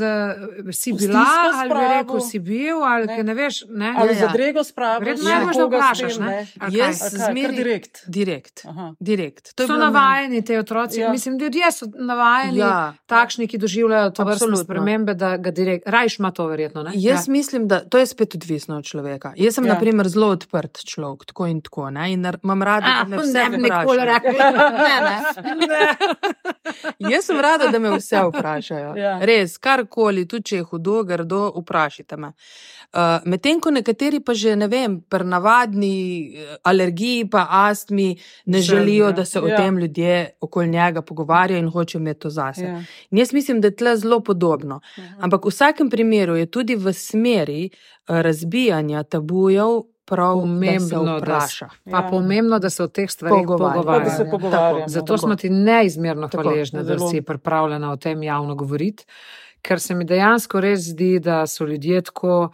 [0.72, 3.22] si bila, stisko ali bi rekel, si bil, ali Ne.
[3.24, 3.64] ne, veš.
[3.68, 3.94] Ne?
[3.94, 4.32] Ali Ja, za ja.
[4.32, 6.14] drego spraviš, Verjetno najbolj, da vprašaš.
[6.14, 6.46] tem, ne?
[6.58, 7.94] Ali Jaz zmeri- kar direkt.
[8.08, 8.62] Direkt.
[8.64, 8.94] Aha.
[9.00, 9.52] direkt.
[9.58, 11.10] So navajeni ti otroci, Ja.
[11.10, 12.94] mislim, ljudje so navajeni, ja.
[13.06, 16.82] Takšni, ki doživljajo to vrstne spremembe, da ga direkt, rajš ima to verjetno.
[16.82, 16.90] Ne?
[16.94, 17.32] Jaz ja.
[17.32, 19.32] mislim, da to je spet odvisno od človeka.
[19.36, 19.74] Jaz sem, Ja.
[19.74, 21.90] na primer, zelo odprt človek, tako in tako.
[21.90, 22.08] Ne?
[22.08, 24.04] In imam rada, da me ne vse bi nikoli vprašajo.
[24.04, 24.48] rekla.
[24.78, 25.88] Ne, ne.
[26.98, 28.94] Jaz sem rada, da me vse vprašajo.
[28.96, 29.18] Ja.
[29.22, 32.32] Res, karkoli, tudi če je hudo, grdo, vprašajte me.
[32.88, 35.92] Uh, Medtem ko nekateri pa že, ne vem, pri navadni
[36.32, 38.14] eh, alergiji, pa astmi,
[38.46, 39.12] ne Že, želijo, ja.
[39.12, 39.56] da se o Ja.
[39.56, 42.64] tem ljudje okoli njega pogovarjajo in hočejo imeti to zase.
[42.64, 42.78] Ja.
[43.10, 44.80] In jaz mislim, da je tle zelo podobno.
[45.18, 47.70] Ampak v vsakem primeru je tudi v smeri eh,
[48.22, 51.68] razbijanja tabujev prav Pomembno, da da se vpraša.
[51.84, 52.08] Pa Ja.
[52.10, 54.50] pomembno, da se o teh stvarih da Ja, pogovarjamo.
[54.50, 54.82] tako.
[54.86, 55.18] Zato Tako.
[55.18, 57.08] smo ti neizmerno Tako, hvaležni, da zelo.
[57.08, 59.04] si pripravljena o tem javno govoriti,
[59.62, 62.50] ker se mi dejansko res zdi, da so ljudje tako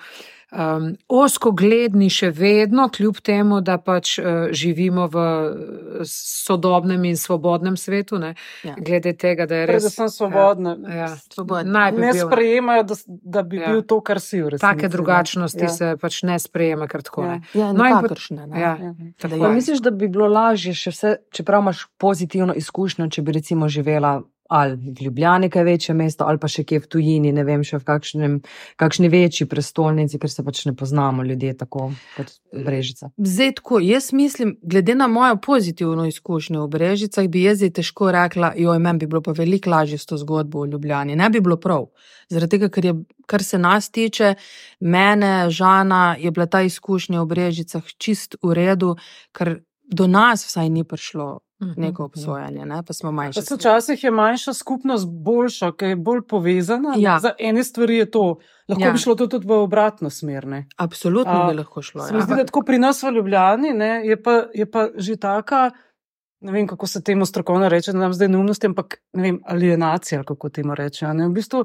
[0.54, 7.76] um, oskogledni še vedno, kljub temu, da pač uh, živimo v uh, sodobnem in svobodnem
[7.76, 8.74] svetu, ne, Ja.
[8.76, 9.82] glede tega, da je res.
[9.84, 10.76] Predvsem svobodne.
[10.84, 11.62] Ja, ja,
[11.94, 13.68] Ne bil, sprejemajo, da, da bi Ja.
[13.68, 14.60] bil to, kar si v resnici.
[14.62, 15.68] Take drugačnosti Ja.
[15.68, 17.22] se pač ne sprejema kar tako.
[17.22, 17.28] Ja.
[17.28, 17.42] Ne.
[17.54, 18.46] Ja, No, in pot- nikakršne.
[18.46, 18.60] ne.
[18.60, 18.94] Ja, Ja.
[19.18, 19.54] tako Pa je.
[19.54, 24.22] misliš, da bi bilo lažje, še vse, čeprav imaš pozitivno izkušnjo, če bi recimo živela
[24.48, 27.78] ali v Ljubljani, kaj večje mesto, ali pa še kje v tujini, ne vem, še
[27.80, 28.37] v kakšnem,
[28.80, 33.11] kakšni večji prestolnici, ker se pač ne poznamo ljudje tako kot Brežica.
[33.16, 38.11] Zdaj, tako, jaz mislim, glede na mojo pozitivno izkušnjo v Brežicah, bi jaz zdaj težko
[38.14, 41.16] rekla, joj, meni bi bilo pa veliko lažje s to zgodbo v Ljubljani.
[41.16, 41.88] Ne bi bilo prav.
[42.33, 42.94] Zaradi tega, ker, je,
[43.30, 44.35] kar se nas tiče,
[44.80, 48.94] mene, Žana, je bila ta izkušnja v Brežicah čist v redu,
[49.33, 51.43] ker do nas vsaj ni prišlo.
[51.60, 52.82] Neko obsojanje, ne?
[52.82, 53.42] pa smo Pa manjši.
[53.42, 56.94] se včasih je manjša skupnost boljša, ker je bolj povezana.
[56.96, 57.18] Ja.
[57.18, 58.38] Za ene stvari je to.
[58.68, 58.86] Lahko Ja.
[58.86, 58.92] ja.
[58.92, 60.46] bi šlo to tudi v obratno smer.
[60.46, 60.66] Ne?
[60.76, 62.02] Absolutno A, bi lahko šlo.
[62.02, 62.24] Se mi Ja.
[62.24, 65.70] zdi, da tako pri nas v Ljubljani ne, je, pa, je pa že taka,
[66.40, 70.18] ne vem, kako se temu strokovno reče, da nam zdaj neumnosti, ampak ne vem, alienacija,
[70.18, 71.06] ali kako temu reče.
[71.06, 71.28] a Ne?
[71.28, 71.64] V bistvu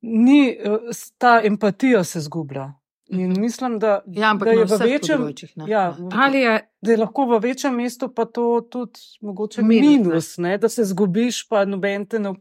[0.00, 0.78] ni eh,
[1.18, 2.72] ta empatija se zgublja.
[3.08, 5.32] In mislim, da, Ja, da je v večjem.
[5.56, 5.64] ne.
[5.68, 10.38] Ja, Ali je da je lahko v večjem mestu pa to tudi mogoče Minus, minus,
[10.38, 10.48] ne.
[10.48, 10.58] ne?
[10.58, 12.34] da se zgubiš, pa noben te ne.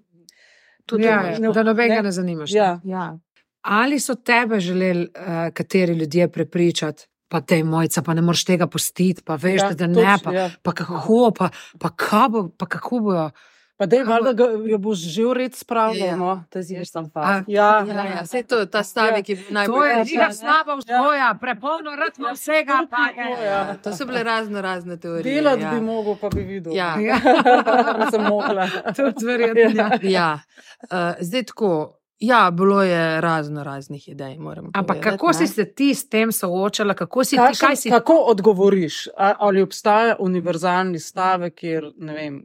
[0.86, 2.12] Tudi ja, ne- ja, da nobenega ne, ne.
[2.12, 2.51] zanimaš.
[2.51, 3.17] Ja, Ja.
[3.62, 8.67] Ali so tebe želeli uh, kateri ljudje prepričati, pa te mojca, pa ne moreš tega
[8.67, 10.49] pustiti, pa veš, ja, ja, da ne, točno, pa, ja.
[10.63, 11.49] pa kako, pa,
[11.80, 11.89] pa,
[12.30, 13.30] bo, pa kako bojo.
[13.78, 16.02] Pa da je valjda, ga- jo boš že v red spravil.
[16.02, 16.16] Ja.
[16.16, 16.44] No?
[16.50, 17.50] To si veš tam A, fakt.
[17.50, 20.04] Ja, Ja, ja, saj to je ta stavek, ki je bil To najbolj je Ja,
[20.04, 20.34] žiga ja.
[20.34, 22.88] slaba vzgoja, prepolno rtmo vsega.
[22.90, 23.46] Pa je.
[23.46, 23.76] Ja.
[23.76, 25.36] To so bile razno razne teorije.
[25.36, 25.72] Delati ja.
[25.72, 26.74] bi mogel, pa bi videl.
[26.74, 26.98] Ja.
[27.00, 27.18] Ja.
[28.12, 28.68] Sem mogla.
[28.96, 29.84] Tudi verjetno.
[29.84, 29.90] Ja.
[30.02, 30.40] Ja.
[30.84, 31.94] Uh, zdaj tako.
[32.20, 34.38] Ja, bilo je razno raznih idej.
[34.38, 35.34] moram Ampak kako ne.
[35.34, 39.08] si se ti s tem soočala, kako si ti, Kakšen, kaj si kako odgovoriš?
[39.18, 42.44] A, ali obstaja univerzalni stavek, kjer ne vem,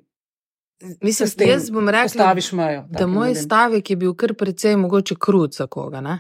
[1.01, 2.85] Mislim, tem jaz bom rekla, mejo?
[2.91, 3.43] da moj ljudem?
[3.43, 6.19] stavek je bil kar precej mogoče krut za koga, ne?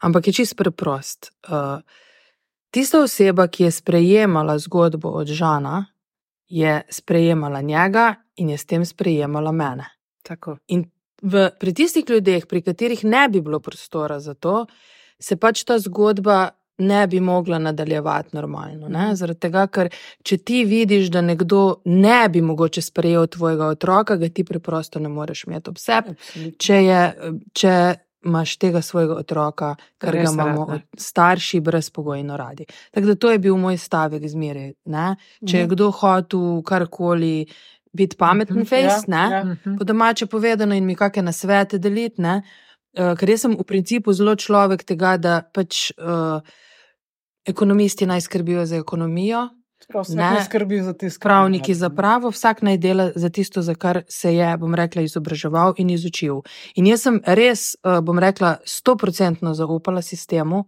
[0.00, 1.32] ampak je čist preprost.
[1.48, 1.80] Uh,
[2.70, 5.86] tista oseba, ki je sprejemala zgodbo od Žana,
[6.48, 9.86] je sprejemala njega in je s tem sprejemala mene.
[10.22, 10.56] tako?
[10.66, 10.84] In
[11.22, 14.66] v, pri tistih ljudeh, pri katerih ne bi bilo prostora za to,
[15.18, 16.50] se pač ta zgodba
[16.82, 18.88] ne bi mogla nadaljevati normalno.
[18.88, 19.10] Ne?
[19.14, 19.90] Zaradi tega, ker
[20.22, 25.08] če ti vidiš, da nekdo ne bi mogoče sprejel tvojega otroka, ga ti preprosto ne
[25.10, 26.16] moreš imeti ob sebi.
[26.58, 27.02] Če, je,
[27.54, 27.74] če
[28.22, 32.64] imaš tega svojega otroka, kar ga Res imamo rad, starši brezpogojno radi.
[32.90, 34.72] Tako da to je bil moj stavek zmeraj.
[34.86, 35.06] ne.
[35.40, 35.72] Če je Mhm.
[35.72, 37.46] kdo hotel karkoli
[37.92, 38.64] biti pameten Mhm.
[38.64, 39.56] face, Ja, ja.
[39.78, 42.42] Po domače povedano in mi kakšne nasvete deliti, ne?
[42.92, 46.40] Uh, ker jaz sem v principu zelo človek tega, da pač uh,
[47.44, 49.48] ekonomisti naj skrbijo za ekonomijo,
[50.08, 50.30] Ne.
[50.30, 51.20] ne skrbi za tisto.
[51.20, 55.74] pravniki za pravo, vsak naj dela za tisto, za kar se je, bom rekla, izobraževal
[55.76, 56.40] in izučil.
[56.74, 60.64] In jaz sem res, uh, bom rekla, stoprocentno zaupala sistemu.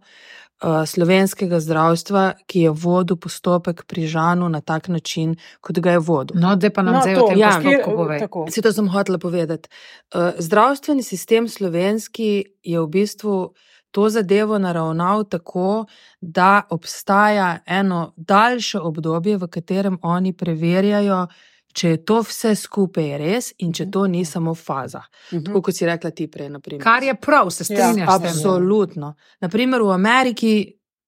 [0.63, 5.99] uh, Slovenskega zdravstva, ki je vodil postopek pri Žanu na tak način, kot ga je
[5.99, 6.39] vodil.
[6.39, 7.49] No, da pa nam No, zdaj to, o tem ja.
[7.49, 8.45] postopku tako.
[8.45, 9.69] Vse to sem hotela povedati.
[10.15, 13.53] Uh, zdravstveni sistem slovenski je v bistvu
[13.95, 15.85] to zadevo naravnal tako,
[16.21, 21.27] da obstaja eno daljše obdobje, v katerem oni preverjajo,
[21.73, 25.05] če je to vse skupaj res in če to ni samo faza.
[25.31, 25.45] Mhm.
[25.45, 26.49] Tako kot si rekla ti prej.
[26.49, 26.83] Naprimer.
[26.83, 27.93] Kar je prav, se strinjaš.
[27.93, 28.31] s tem?
[28.31, 29.13] Absolutno.
[29.41, 30.51] Naprimer, v Ameriki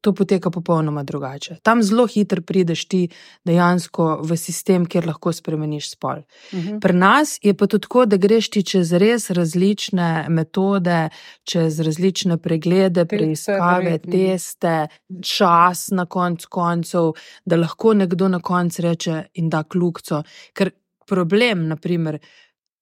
[0.01, 1.57] to poteka popolnoma drugače.
[1.63, 3.01] Tam zelo hitro prideš ti
[3.45, 6.21] dejansko v sistem, kjer lahko spremeniš spol.
[6.53, 6.79] Mhm.
[6.79, 11.10] Pri nas je pa tudi tako, da greš ti čez res različne metode,
[11.43, 14.12] čez različne preglede, preiskave, verjetno.
[14.12, 14.88] teste,
[15.21, 17.13] čas na konc koncev,
[17.45, 20.23] da lahko nekdo na koncu reče in da kljukco.
[20.53, 20.71] Ker
[21.07, 22.19] problem, naprimer,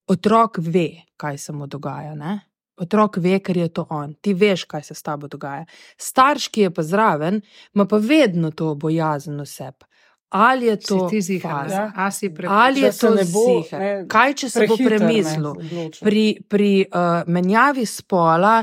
[0.08, 2.16] otrok ve, kaj se mu dogaja.
[2.16, 2.40] Ne?
[2.78, 5.66] Otrok ve, ker je to on, ti veš, kaj se s tabo dogaja.
[5.98, 7.42] Starš, ki je pa zraven,
[7.74, 9.86] ima pa vedno to bojazen oseb.
[10.30, 11.70] Ali je to zihar?
[11.72, 12.10] Ja.
[12.48, 13.80] Ali je to ne bo, ziher?
[13.80, 15.48] ne, Kaj, če se bo Prehiter, ne, premislil?
[15.52, 16.04] odločil.
[16.04, 18.58] Pri, pri uh, menjavi spola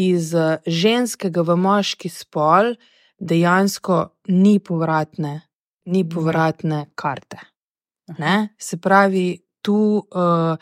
[0.00, 2.72] iz uh, ženskega v moški spol
[3.20, 4.00] dejansko
[4.32, 5.34] ni povratne,
[5.92, 7.42] ni povratne karte.
[8.18, 8.54] Ne?
[8.58, 10.56] Se pravi, tu uh,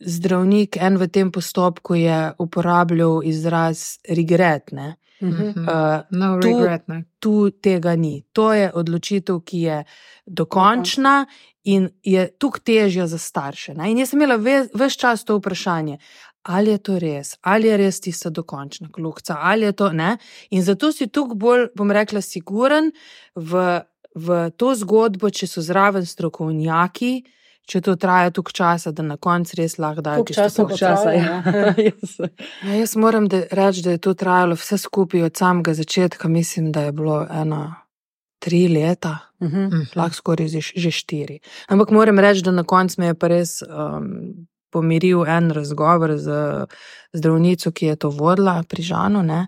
[0.00, 4.72] zdravnik en v tem postopku je uporabljal izraz regret.
[4.72, 4.96] Ne?
[5.22, 5.32] Mhm.
[5.48, 5.60] Mhm.
[5.60, 7.04] Uh, No tu- regret, ne.
[7.18, 8.24] tu tega ni.
[8.32, 9.84] To je odločitev, ki je
[10.26, 11.26] dokončna
[11.64, 13.74] in je tukaj težja za starše.
[13.74, 13.90] Ne?
[13.90, 14.36] In jaz sem imela
[14.74, 15.98] vse čas to vprašanje.
[16.42, 20.16] Ali je to res, ali je res tista dokončna klukca, ali je to ne.
[20.50, 22.88] In zato si tukaj bolj, bom rekla, siguren
[23.34, 23.80] v,
[24.14, 27.24] v to zgodbo, če so zraven strokovnjaki,
[27.70, 30.68] če to traja toliko časa, da na koncu res lahko dajo Koliko časa tisto pa
[30.68, 30.80] ključ.
[30.80, 31.36] traja, ja.
[31.86, 32.30] Jaz-
[32.62, 36.28] Ja, jaz moram da, reči, da je to trajalo vse skupaj od samega začetka.
[36.28, 37.62] Mislim, da je bilo ena
[38.38, 39.94] tri leta, Mhm.
[39.94, 41.38] lahko skoraj že, že štiri.
[41.66, 44.34] Ampak moram reči, da na koncu me je pa res um,
[44.70, 46.28] pomiril en razgovor z
[47.12, 49.22] zdravnico, ki je to vodila pri Žanu.
[49.22, 49.46] Ne?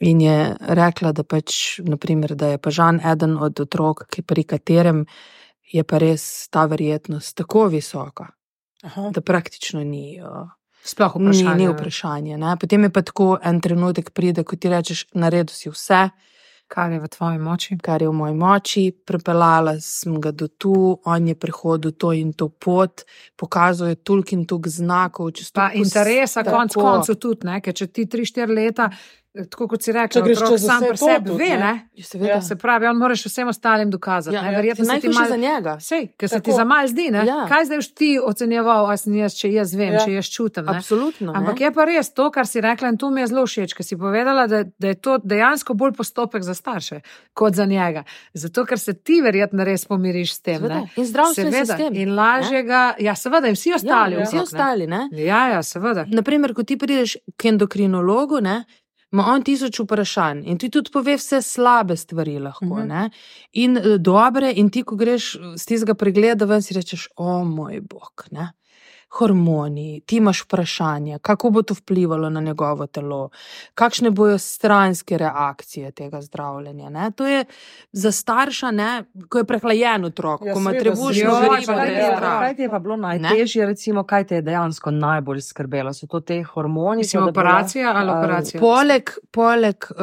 [0.00, 4.44] In je rekla, da, pač, naprimer, da je pa Žan eden od otrok, ki, pri
[4.44, 5.00] katerem
[5.72, 8.26] je pa res ta verjetnost tako visoka,
[8.82, 9.10] Aha.
[9.10, 10.20] da praktično ni.
[10.22, 10.48] Uh,
[10.84, 11.54] Sploh Ni, vprašanje.
[11.56, 12.38] ni vprašanje.
[12.38, 12.56] Ne?
[12.56, 16.08] Potem je pa tako en trenutek, pride, ko ti rečeš, naredil si vse,
[16.68, 17.78] Kar je v tvoji moči.
[17.78, 22.32] kar je v moji moči, pripeljala sem ga do tu, on je prehodil to in
[22.32, 23.02] to pot,
[23.36, 25.30] pokazal je toliko in toliko znakov.
[25.54, 27.60] Pa interesa, konc koncev tudi, ne?
[27.60, 28.96] ker če ti 3-4 leta, eh,
[29.50, 31.56] tako kot si rekel, otrok sam pri sebi ve, ne?
[31.56, 31.88] ne?
[31.94, 32.26] Ja.
[32.28, 32.40] Ja.
[32.42, 34.36] Se pravi, on moraš vsem ostalim dokazati.
[34.36, 34.56] Ja, ne?
[34.56, 35.28] Verjetno se ti mal...
[35.28, 35.76] za njega.
[35.80, 37.24] Sej, ker se ti za mal zdi, ne?
[37.26, 37.44] Ja.
[37.48, 40.04] kaj zdaj ti ocenjeval, a sem jaz, če jaz vem, Ja.
[40.04, 40.64] če jaz čutim.
[40.64, 40.76] Ne?
[40.76, 41.32] Absolutno.
[41.32, 41.38] ne.
[41.38, 43.86] Ampak je pa res to, kar si rekla, in to mi je zelo všeč, ker
[43.86, 47.00] si povedala, da, da je to dejansko bolj postopek za starše
[47.34, 48.04] kot za njega.
[48.34, 50.56] Zato, ker se ti verjetno res pomiriš s tem.
[50.58, 50.74] Seveda.
[50.74, 50.88] ne.
[50.96, 51.76] In zdravstveni Seveda.
[51.76, 51.94] sistem.
[51.94, 54.14] In lažjega, ja, seveda, in vsi ostali.
[54.14, 54.58] ja, vsi okrog, ne.
[54.58, 54.86] ostali.
[54.86, 55.08] Ne?
[55.12, 56.04] Ja, ja, seveda.
[56.08, 58.64] Naprimer, ko ti prideš k endokrinologu, ne,
[59.12, 62.90] ima on tisoč vprašanj in ti tudi pove vse slabe stvari, lahko, uh Mhm.
[62.90, 63.10] -huh.
[63.52, 64.52] in eh, dobre.
[64.56, 68.24] In ti, ko greš z tistega pregleda, ven si rečeš, o moj bog.
[68.30, 68.52] Ne.
[69.10, 73.28] Hormoni, ti imaš vprašanje, kako bo to vplivalo na njegovo telo,
[73.74, 76.88] kakšne bojo stranske reakcije tega zdravljenja.
[76.90, 77.10] Ne?
[77.10, 77.44] To je
[77.92, 79.04] za starša, ne?
[79.28, 81.60] ko je prehlajen otrok, Ja, ko ima trebušno ja.
[81.62, 82.38] zdrav.
[82.40, 85.92] Kaj ti je pa bilo najtežje, recimo, kaj te je dejansko najbolj skrbelo?
[85.92, 86.96] So to te hormoni?
[86.98, 88.60] Mislim, bi bila- operacija ali operacija?
[88.60, 89.96] Poleg, poleg uh,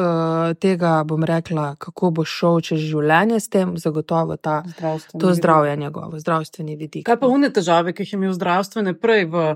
[0.54, 5.76] tega, bom rekla, kako bo šel čez življenje s tem, zagotovo ta, Zdravstveni to zdravje
[5.76, 7.06] njegovo, zdravstveni vidik.
[7.06, 9.54] Kaj pa une težave, ki jih je imel zdravstvene prej v.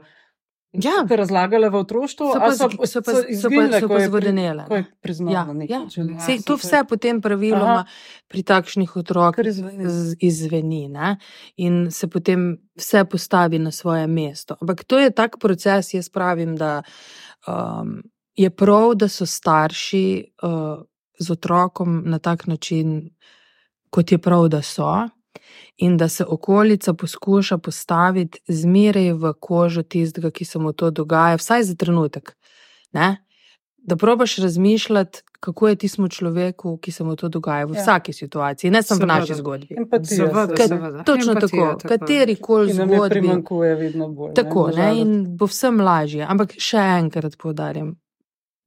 [0.72, 1.02] Ja.
[1.02, 4.06] Ste razlagali v otroštvu, So a pa, so, so so pa, izginile, so ko je
[4.06, 4.64] zvodenele.
[4.70, 5.80] Ko je priznal Ja, na nek ja.
[5.82, 6.14] način.
[6.22, 7.84] Sej, to vse potem praviloma Aha.
[8.30, 8.90] pri takšnih
[9.50, 11.16] z- izzveni ne?
[11.56, 14.54] in se potem vse postavi na svoje mesto.
[14.60, 16.82] Ampak to je tak proces, jaz pravim, da
[17.50, 18.02] um,
[18.38, 20.78] je prav, da so starši uh,
[21.18, 23.10] z otrokom na tak način,
[23.90, 25.08] kot je prav, da so.
[25.78, 31.36] In da se okolica poskuša postaviti zmeraj v kožo tistega, ki se mu to dogaja,
[31.36, 32.36] vsaj za trenutek.
[32.92, 33.24] Ne?
[33.78, 37.80] Da probaš razmišljati, kako je tistemu človeku, ki se mu to dogaja v Ja.
[37.80, 39.74] vsaki situaciji, ne samo v naši zgodbi.
[39.76, 40.16] Empatija.
[40.18, 41.02] Seveda, se- seveda.
[41.02, 41.88] Točno Empatija, tako, tako.
[41.90, 43.10] kateri koli zgodbi.
[43.10, 44.34] primankuje vedno bolj.
[44.34, 45.00] Tako, ne, žalost.
[45.00, 46.22] in bo vsem lažje.
[46.24, 47.94] Ampak še enkrat poudarjam,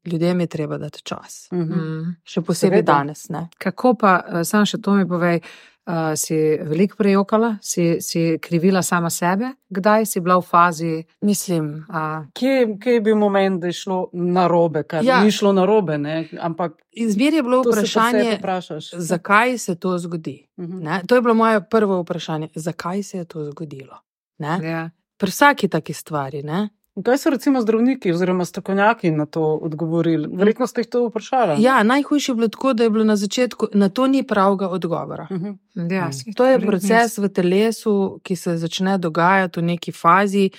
[0.06, 1.48] ljudem je treba dati čas.
[1.54, 1.62] Mhm.
[1.74, 2.16] Mm.
[2.24, 2.94] Še posebej Seveda.
[2.94, 3.30] danes.
[3.30, 3.50] Ne?
[3.58, 5.42] Kako pa, eh, sam še to mi povej,
[5.86, 11.04] uh, si veliko prejokala, si, si krivila sama sebe, kdaj si bila v fazi.
[11.22, 15.24] Mislim, Uh, Kje, kje je bil moment, da je šlo na robe, kar Ja.
[15.24, 16.30] ni šlo na robe, ne?
[16.40, 18.92] ampak izmer je bilo se vprašanje, vprašaš.
[18.94, 20.48] zakaj se to zgodi.
[20.58, 20.80] Mhm.
[20.80, 21.02] Ne?
[21.08, 23.98] To je bilo moje prvo vprašanje, zakaj se je to zgodilo.
[24.38, 24.60] Ne?
[24.64, 24.90] ja.
[25.18, 26.44] Pri vsaki taki stvari.
[26.44, 26.70] Ne?
[26.96, 30.28] Kaj so recimo zdravniki oziroma strokovnjaki na to odgovorili?
[30.34, 31.64] Verjetno ste jih to vprašali.
[31.64, 35.28] Ja, najhujše je bilo tako, da je bilo na začetku, na to ni pravega odgovora.
[35.32, 35.52] Mhm.
[35.76, 36.34] Ja, Mm.
[36.34, 40.50] To je proces v telesu, ki se začne dogajati v neki fazi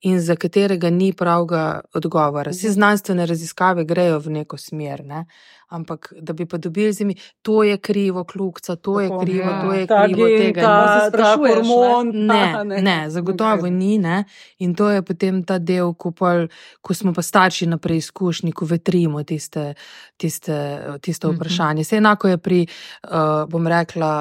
[0.00, 2.50] in za katerega ni pravega odgovora.
[2.50, 5.24] Vsi znanstvene raziskave grejo v neko smer, ne?
[5.66, 9.42] ampak da bi pa dobili z njimi, to je krivo, kljukca, to je Tako, krivo,
[9.42, 9.62] ja.
[9.62, 11.10] to je Ta krivo, gen, tega ta, ne.
[11.12, 11.36] ta ne?
[11.38, 12.10] hormon.
[12.16, 13.70] Ne, ta, ne, zagotovo Okej.
[13.70, 13.98] ni.
[13.98, 14.24] Ne?
[14.58, 16.46] In to je potem ta del, ko, pol,
[16.80, 19.74] ko smo pa starši na preizkušnji, ko vetrimo tiste,
[20.16, 20.58] tiste,
[21.00, 21.36] tiste Mhm.
[21.36, 21.82] vprašanje.
[21.82, 22.66] Vse enako je pri,
[23.04, 23.10] uh,
[23.48, 24.14] bom rekla,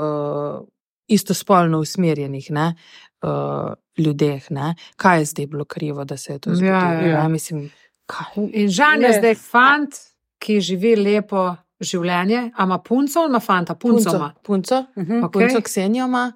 [0.00, 0.66] uh,
[1.08, 2.74] istospolno usmerjenih ne?
[3.22, 4.50] Uh, ljudeh.
[4.50, 4.68] Ne?
[4.96, 7.08] Kaj je zdaj bilo krivo, da se je to Ja, zgodilo?
[7.08, 7.22] ja.
[7.22, 7.28] ne?
[7.28, 7.70] Mislim,
[8.06, 8.48] kaj?
[8.52, 9.94] In Žan je zdaj fant,
[10.38, 14.32] ki živi lepo življenje, a ima punco ali ima fanta, punco ima.
[14.42, 15.24] punco, Mhm.
[15.24, 15.32] Ok.
[15.32, 16.32] punco Ksenijo ima,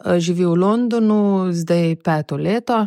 [0.00, 1.20] uh, živi v Londonu,
[1.52, 2.82] zdaj peto leto,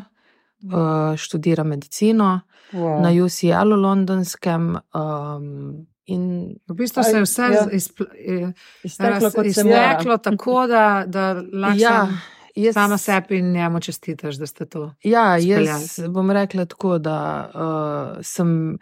[0.63, 0.71] uh,
[1.17, 2.39] študira medicino.
[2.71, 3.01] Wow.
[3.01, 4.77] na UCL-u londonskem.
[4.93, 7.65] Um, in V bistvu se je vse ja.
[7.71, 8.51] izpl- eh,
[8.83, 12.07] Izteklo, raz- izteklo tako, da, da lahko ja,
[12.55, 14.93] jaz, sama sebi in njemu čestitaš, da ste to.
[15.03, 15.65] ja, speljali.
[15.65, 18.77] jaz bom rekla tako, da uh, sem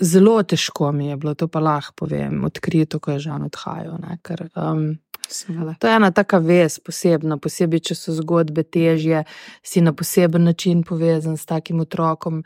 [0.00, 3.98] zelo težko mi je bilo, to pa lahko povem, odkrito, ko je žan odhajal.
[4.02, 5.74] Ne, ker, um, Seveda.
[5.78, 9.24] To je ena taka vez, posebna, posebej, če so zgodbe težje,
[9.62, 12.44] si na poseben način povezan s takim otrokom,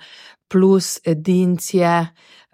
[0.49, 2.07] plus edincije.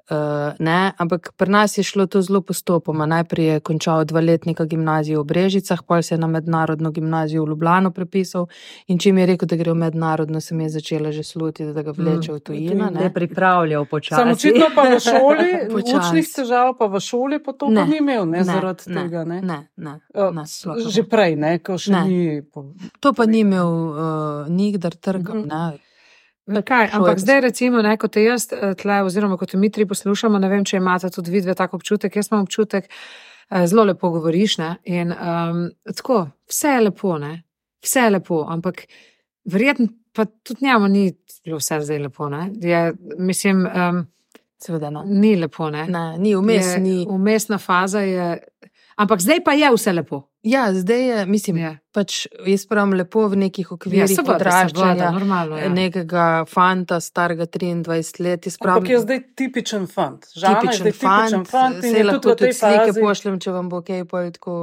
[0.09, 0.16] Uh,
[0.61, 3.07] ne, ampak pri nas je šlo to zelo postopoma.
[3.07, 7.90] Najprej je končal dvoletnika gimnazijo v Brežicah, pol se je na mednarodno gimnazijo v Ljubljano
[7.90, 8.47] prepisal.
[8.87, 11.90] In čim je rekel, da gre v mednarodno, sem je začela že slutiti, da ga
[11.92, 12.85] vleče v tujino.
[12.87, 13.12] Ne Ne.
[13.12, 14.14] pripravljal počasi.
[14.14, 17.99] Sam očitno pa v šoli, učnih težav, pa v šoli pa to Ne, pa ni
[17.99, 19.25] imel, ne, ne, zaradi ne, tega.
[19.25, 19.40] Ne.
[19.42, 20.87] Ne, ne, Uh, ne, ne.
[20.87, 22.03] Že prej, ne, ko še Ne.
[22.05, 22.21] ni.
[22.45, 23.99] po- To pa ni imel uh,
[24.49, 25.38] nikdar trgom.
[25.38, 25.49] Mhm.
[25.49, 25.79] ne.
[26.47, 30.39] Kaj, ampak pa zdaj, recimo, ne, kot jaz, eh, tle, oziroma kot mi tri poslušamo,
[30.39, 32.17] ne vem, če imate tudi vidve tako občutek.
[32.17, 32.87] Jaz imam občutek,
[33.51, 34.59] eh, zelo lepo govoriš.
[34.59, 37.43] Ne, in um, tako, vse je lepo, ne,
[37.83, 38.87] vse je lepo, ampak
[39.45, 41.13] verjetno pa tudi njemu ni
[41.45, 42.29] bilo vse zdaj lepo.
[42.29, 44.07] Ne, je, mislim, um,
[44.59, 45.03] Seveda ne.
[45.05, 45.71] ni lepo.
[45.71, 47.07] Ne, Ne, ni vmes, Je- ni.
[47.09, 48.39] Umestna faza je.
[48.97, 50.23] Ampak zdaj pa je vse lepo.
[50.43, 51.79] Ja, zdaj je, mislim, Je.
[51.97, 55.11] Pač jaz pravim lepo v nekih Ja, okvirih seveda, odraščanja.
[55.11, 55.57] normalno.
[55.57, 55.69] Ja.
[55.71, 60.27] Nekega fanta, starega 23 let, pravim, Ampak je zdaj tipičen fant.
[60.35, 63.01] Žana je tipičen zdaj tipičen fant, se je lahko tudi slike fazi.
[63.01, 64.57] pošljem, če vam bo kaj tako.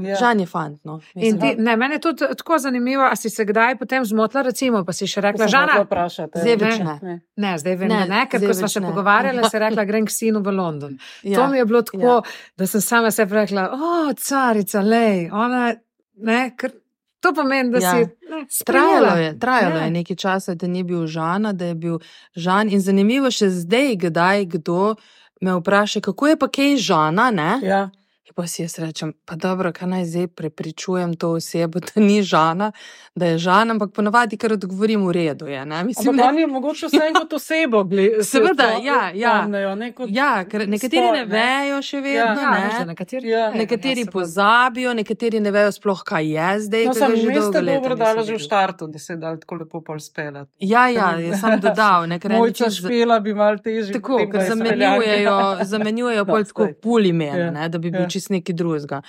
[0.00, 0.16] Ja.
[0.16, 0.98] Žan je fant, no.
[1.12, 4.92] Ti, ne, meni je tudi tako zanimivo, a si se kdaj potem zmotila, recimo, pa
[4.92, 6.58] si še To rekla, sem Žana, hotela vprašati, Zdaj ja.
[6.58, 7.14] več Ne.
[7.36, 7.52] ne.
[7.58, 8.88] Zdaj vem, Ne, ne, ne ker ko smo več se ne.
[8.88, 10.96] pogovarjali, se je rekla, grem k sinu v London.
[11.22, 11.36] Ja.
[11.36, 12.20] To mi je bilo tako, ja.
[12.56, 15.74] da sem sama sebi rekla, o, carica, lej, ona,
[16.18, 16.72] ne, ker
[17.20, 17.90] to pomeni, da Ja.
[17.92, 19.84] si ne, Trajalo je, trajalo Ja.
[19.84, 21.98] je nekaj časa, da ni bil Žana, da je bil
[22.34, 22.68] Žan.
[22.68, 24.94] In zanimivo še zdaj, kdaj kdo
[25.40, 27.60] me vpraša, kako je pa kaj Žana, ne?
[27.62, 27.90] Ja.
[28.38, 32.72] Pa si jaz rečem, pa dobro, kaj naj zdaj prepričujem to osebo, da ni Žana,
[33.14, 35.48] da je Žan, ampak ponavadi, ker odgovorim v redu.
[35.50, 35.80] Je, ne?
[35.84, 38.22] Mislim, Ampak ne, oni mogoče vse kot osebo gledajo.
[38.22, 39.46] Seveda, ja, ja.
[39.46, 41.32] Ne, kot, ja, ker nekateri spol, ne ne.
[41.32, 42.42] vejo še vedno.
[42.42, 42.68] Ja, ne?
[42.78, 43.50] da nekateri, Ja.
[43.50, 46.86] Nekateri ja, pozabijo, nekateri ne vejo sploh, kaj je zdaj.
[46.86, 49.82] No, sem že leta dobro dala že v štartu, da se je dal tako lepo
[49.82, 50.50] pol speljati.
[50.62, 53.98] Ja, ja, jaz sem dodal, ne ker Mojca špela bi mal težje.
[53.98, 55.36] Tako, ker je zamenjujejo,
[55.74, 56.78] zamenjujejo pol tako saj.
[56.86, 58.12] pulimen, Ja, ne, da bi bil ja.
[58.28, 59.02] Čist neki drugega.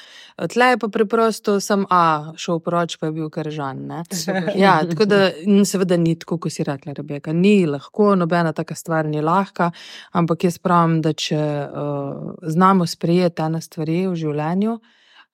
[0.49, 3.87] Tle je pa preprosto sem A, šel proč, pa je bil kržan.
[3.87, 4.03] Ne.
[4.55, 5.31] Ja, tako da
[5.65, 7.33] seveda ni tako, kot si rekla, Rebeka.
[7.33, 9.71] Ni lahko, nobena taka stvar ni lahka,
[10.11, 14.79] ampak jaz pravim, da če uh, znamo sprejeti ene stvari v življenju,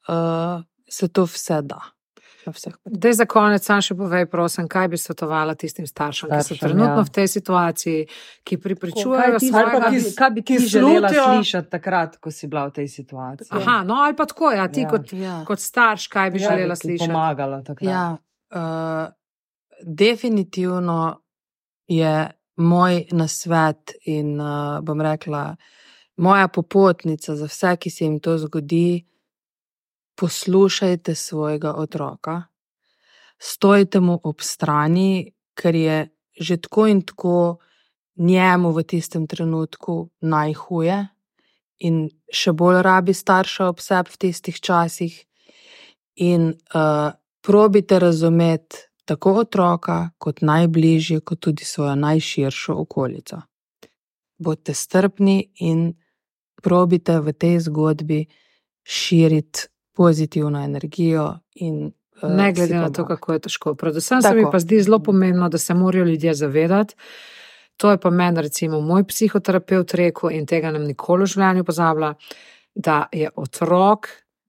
[0.10, 1.95] uh, se to vse da.
[2.46, 2.74] Na vseh.
[2.86, 6.62] Dej za konec, sam še povej, prosim, kaj bi svetovala tistim staršem, ki so Staršem,
[6.62, 7.02] trenutno ja.
[7.02, 8.00] v tej situaciji,
[8.44, 9.90] ki pripričujejo pa svojega.
[9.90, 13.50] ki- ki, kaj bi ti želela slišati takrat, ko si bila v tej situaciji?
[13.52, 14.90] Aha, no ali pa tako, ja, ti Ja.
[14.90, 15.44] kot, Ja.
[15.44, 17.10] kot starš, kaj bi Ja, želela slišati.
[17.10, 17.84] Pomagala takrat.
[17.84, 18.18] Ja,
[18.52, 19.10] uh,
[19.82, 21.22] definitivno
[21.88, 24.48] je moj nasvet in uh,
[24.82, 25.56] bom rekla,
[26.18, 29.06] moja popotnica za vse, ki se jim to zgodi.
[30.16, 32.44] Poslušajte svojega otroka,
[33.40, 37.58] stojite mu ob strani, ker je že tako in tako
[38.16, 41.08] njemu v tistem trenutku najhuje,
[41.80, 45.16] in še bolj rabi starša ob sebi v tistih časih.
[46.16, 47.12] In uh,
[47.44, 53.44] probite razumeti tako otroka, kot najbližje, kot tudi svojo najširšo okolico.
[54.38, 55.94] Bodite strpni in
[56.64, 58.26] probite v tej zgodbi
[58.84, 61.40] širiti pozitivno energijo.
[61.56, 61.92] In,
[62.22, 63.76] uh, Ne glede na to, kako je težko.
[63.76, 64.52] Predvsem se mi Tako.
[64.52, 66.96] pa zdi zelo pomembno, da se morajo ljudje zavedati.
[67.78, 72.14] To je pa meni, recimo, moj psihoterapeut rekel in tega nam nikoli v življenju pozablja,
[72.76, 74.08] da je otrok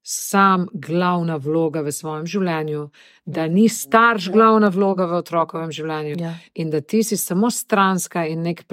[0.09, 2.85] sam glavna vloga v svojem življenju,
[3.25, 6.31] da ni starš glavna vloga v otrokovem življenju Ja.
[6.55, 8.63] in da ti si samo stranska in nek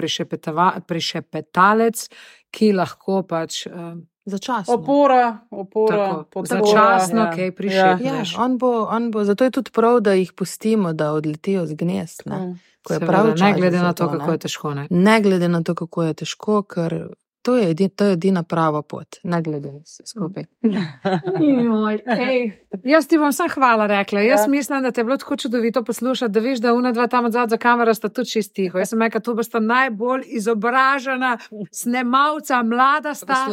[0.87, 2.07] prišepetalec,
[2.51, 4.73] ki lahko pač uh, Začasno.
[4.73, 7.31] Opora, opora, tako, podpora, začasno ja.
[7.31, 8.37] kaj Ja, prišepneš.
[8.37, 12.21] on bo, on bo, zato je tudi prav, da jih pustimo, da odletijo z gnezd.
[12.25, 12.59] Ne, Mm.
[12.83, 14.11] ko je Seveda, prav ne glede na to, ne.
[14.11, 14.73] kako je težko.
[14.73, 14.87] Ne?
[14.89, 17.07] Ne glede na to, kako je težko, ker
[17.45, 20.43] to je, edin, to je edina prava pot, ne glede na vse skupaj.
[21.63, 22.51] Joj, ej.
[22.83, 24.19] Jaz ti bom samo hvala rekla.
[24.19, 24.47] Jaz Ja.
[24.47, 27.49] mislim, da te je bilo tako čudovito poslušati, da veš, da una dva tam odzad
[27.49, 28.77] za kamero sta tudi čist tiho.
[28.77, 31.37] Jaz sem rekla, tu bosta najbolj izobražena
[31.71, 33.45] snemalca, mlada sta,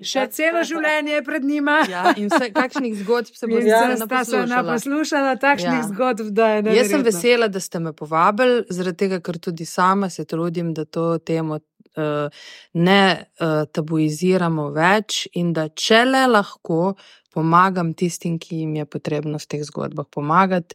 [0.00, 1.78] še celo življenje je pred njima.
[1.90, 5.88] Ja, in vse, kakšnih zgodb se bo zdaj se naposlušala takšnih Ja.
[5.88, 10.10] zgodb, da je Jaz sem vesela, da ste me povabili, zaradi tega, ker tudi sama
[10.10, 11.58] se trudim, da to temo
[12.74, 13.00] ne
[13.40, 16.94] uh, tabuiziramo več in da če le lahko
[17.34, 20.74] pomagam tistim, ki jim je potrebno v teh zgodbah pomagati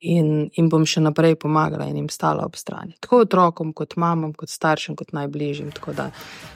[0.00, 2.96] in, in bom še naprej pomagala in jim stala ob strani.
[3.00, 5.70] Tako otrokom, kot mamam, kot staršem, kot najbližjim.
[5.72, 6.10] Tako da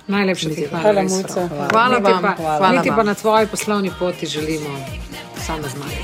[0.08, 0.82] Najlepša ti hvala.
[0.82, 1.12] Hvala, res.
[1.12, 1.46] Mojca.
[1.70, 4.74] Hvala Niti vam, pa, hvala niti pa na tvoji poslovni poti želimo
[5.38, 6.02] samo zmage.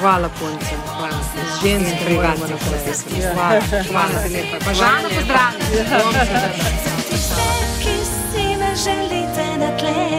[0.00, 0.74] hvala punce.
[0.88, 1.20] Hvala.
[1.20, 2.80] Z ženskami In privatni moramo naprej.
[2.86, 3.20] poti.
[3.20, 3.34] Ja.
[3.34, 3.60] Hvala,
[3.90, 4.56] hvala ti lepa.
[4.64, 6.96] Pa žano pozdravi.
[7.30, 10.09] specchissime, gelite in atleta.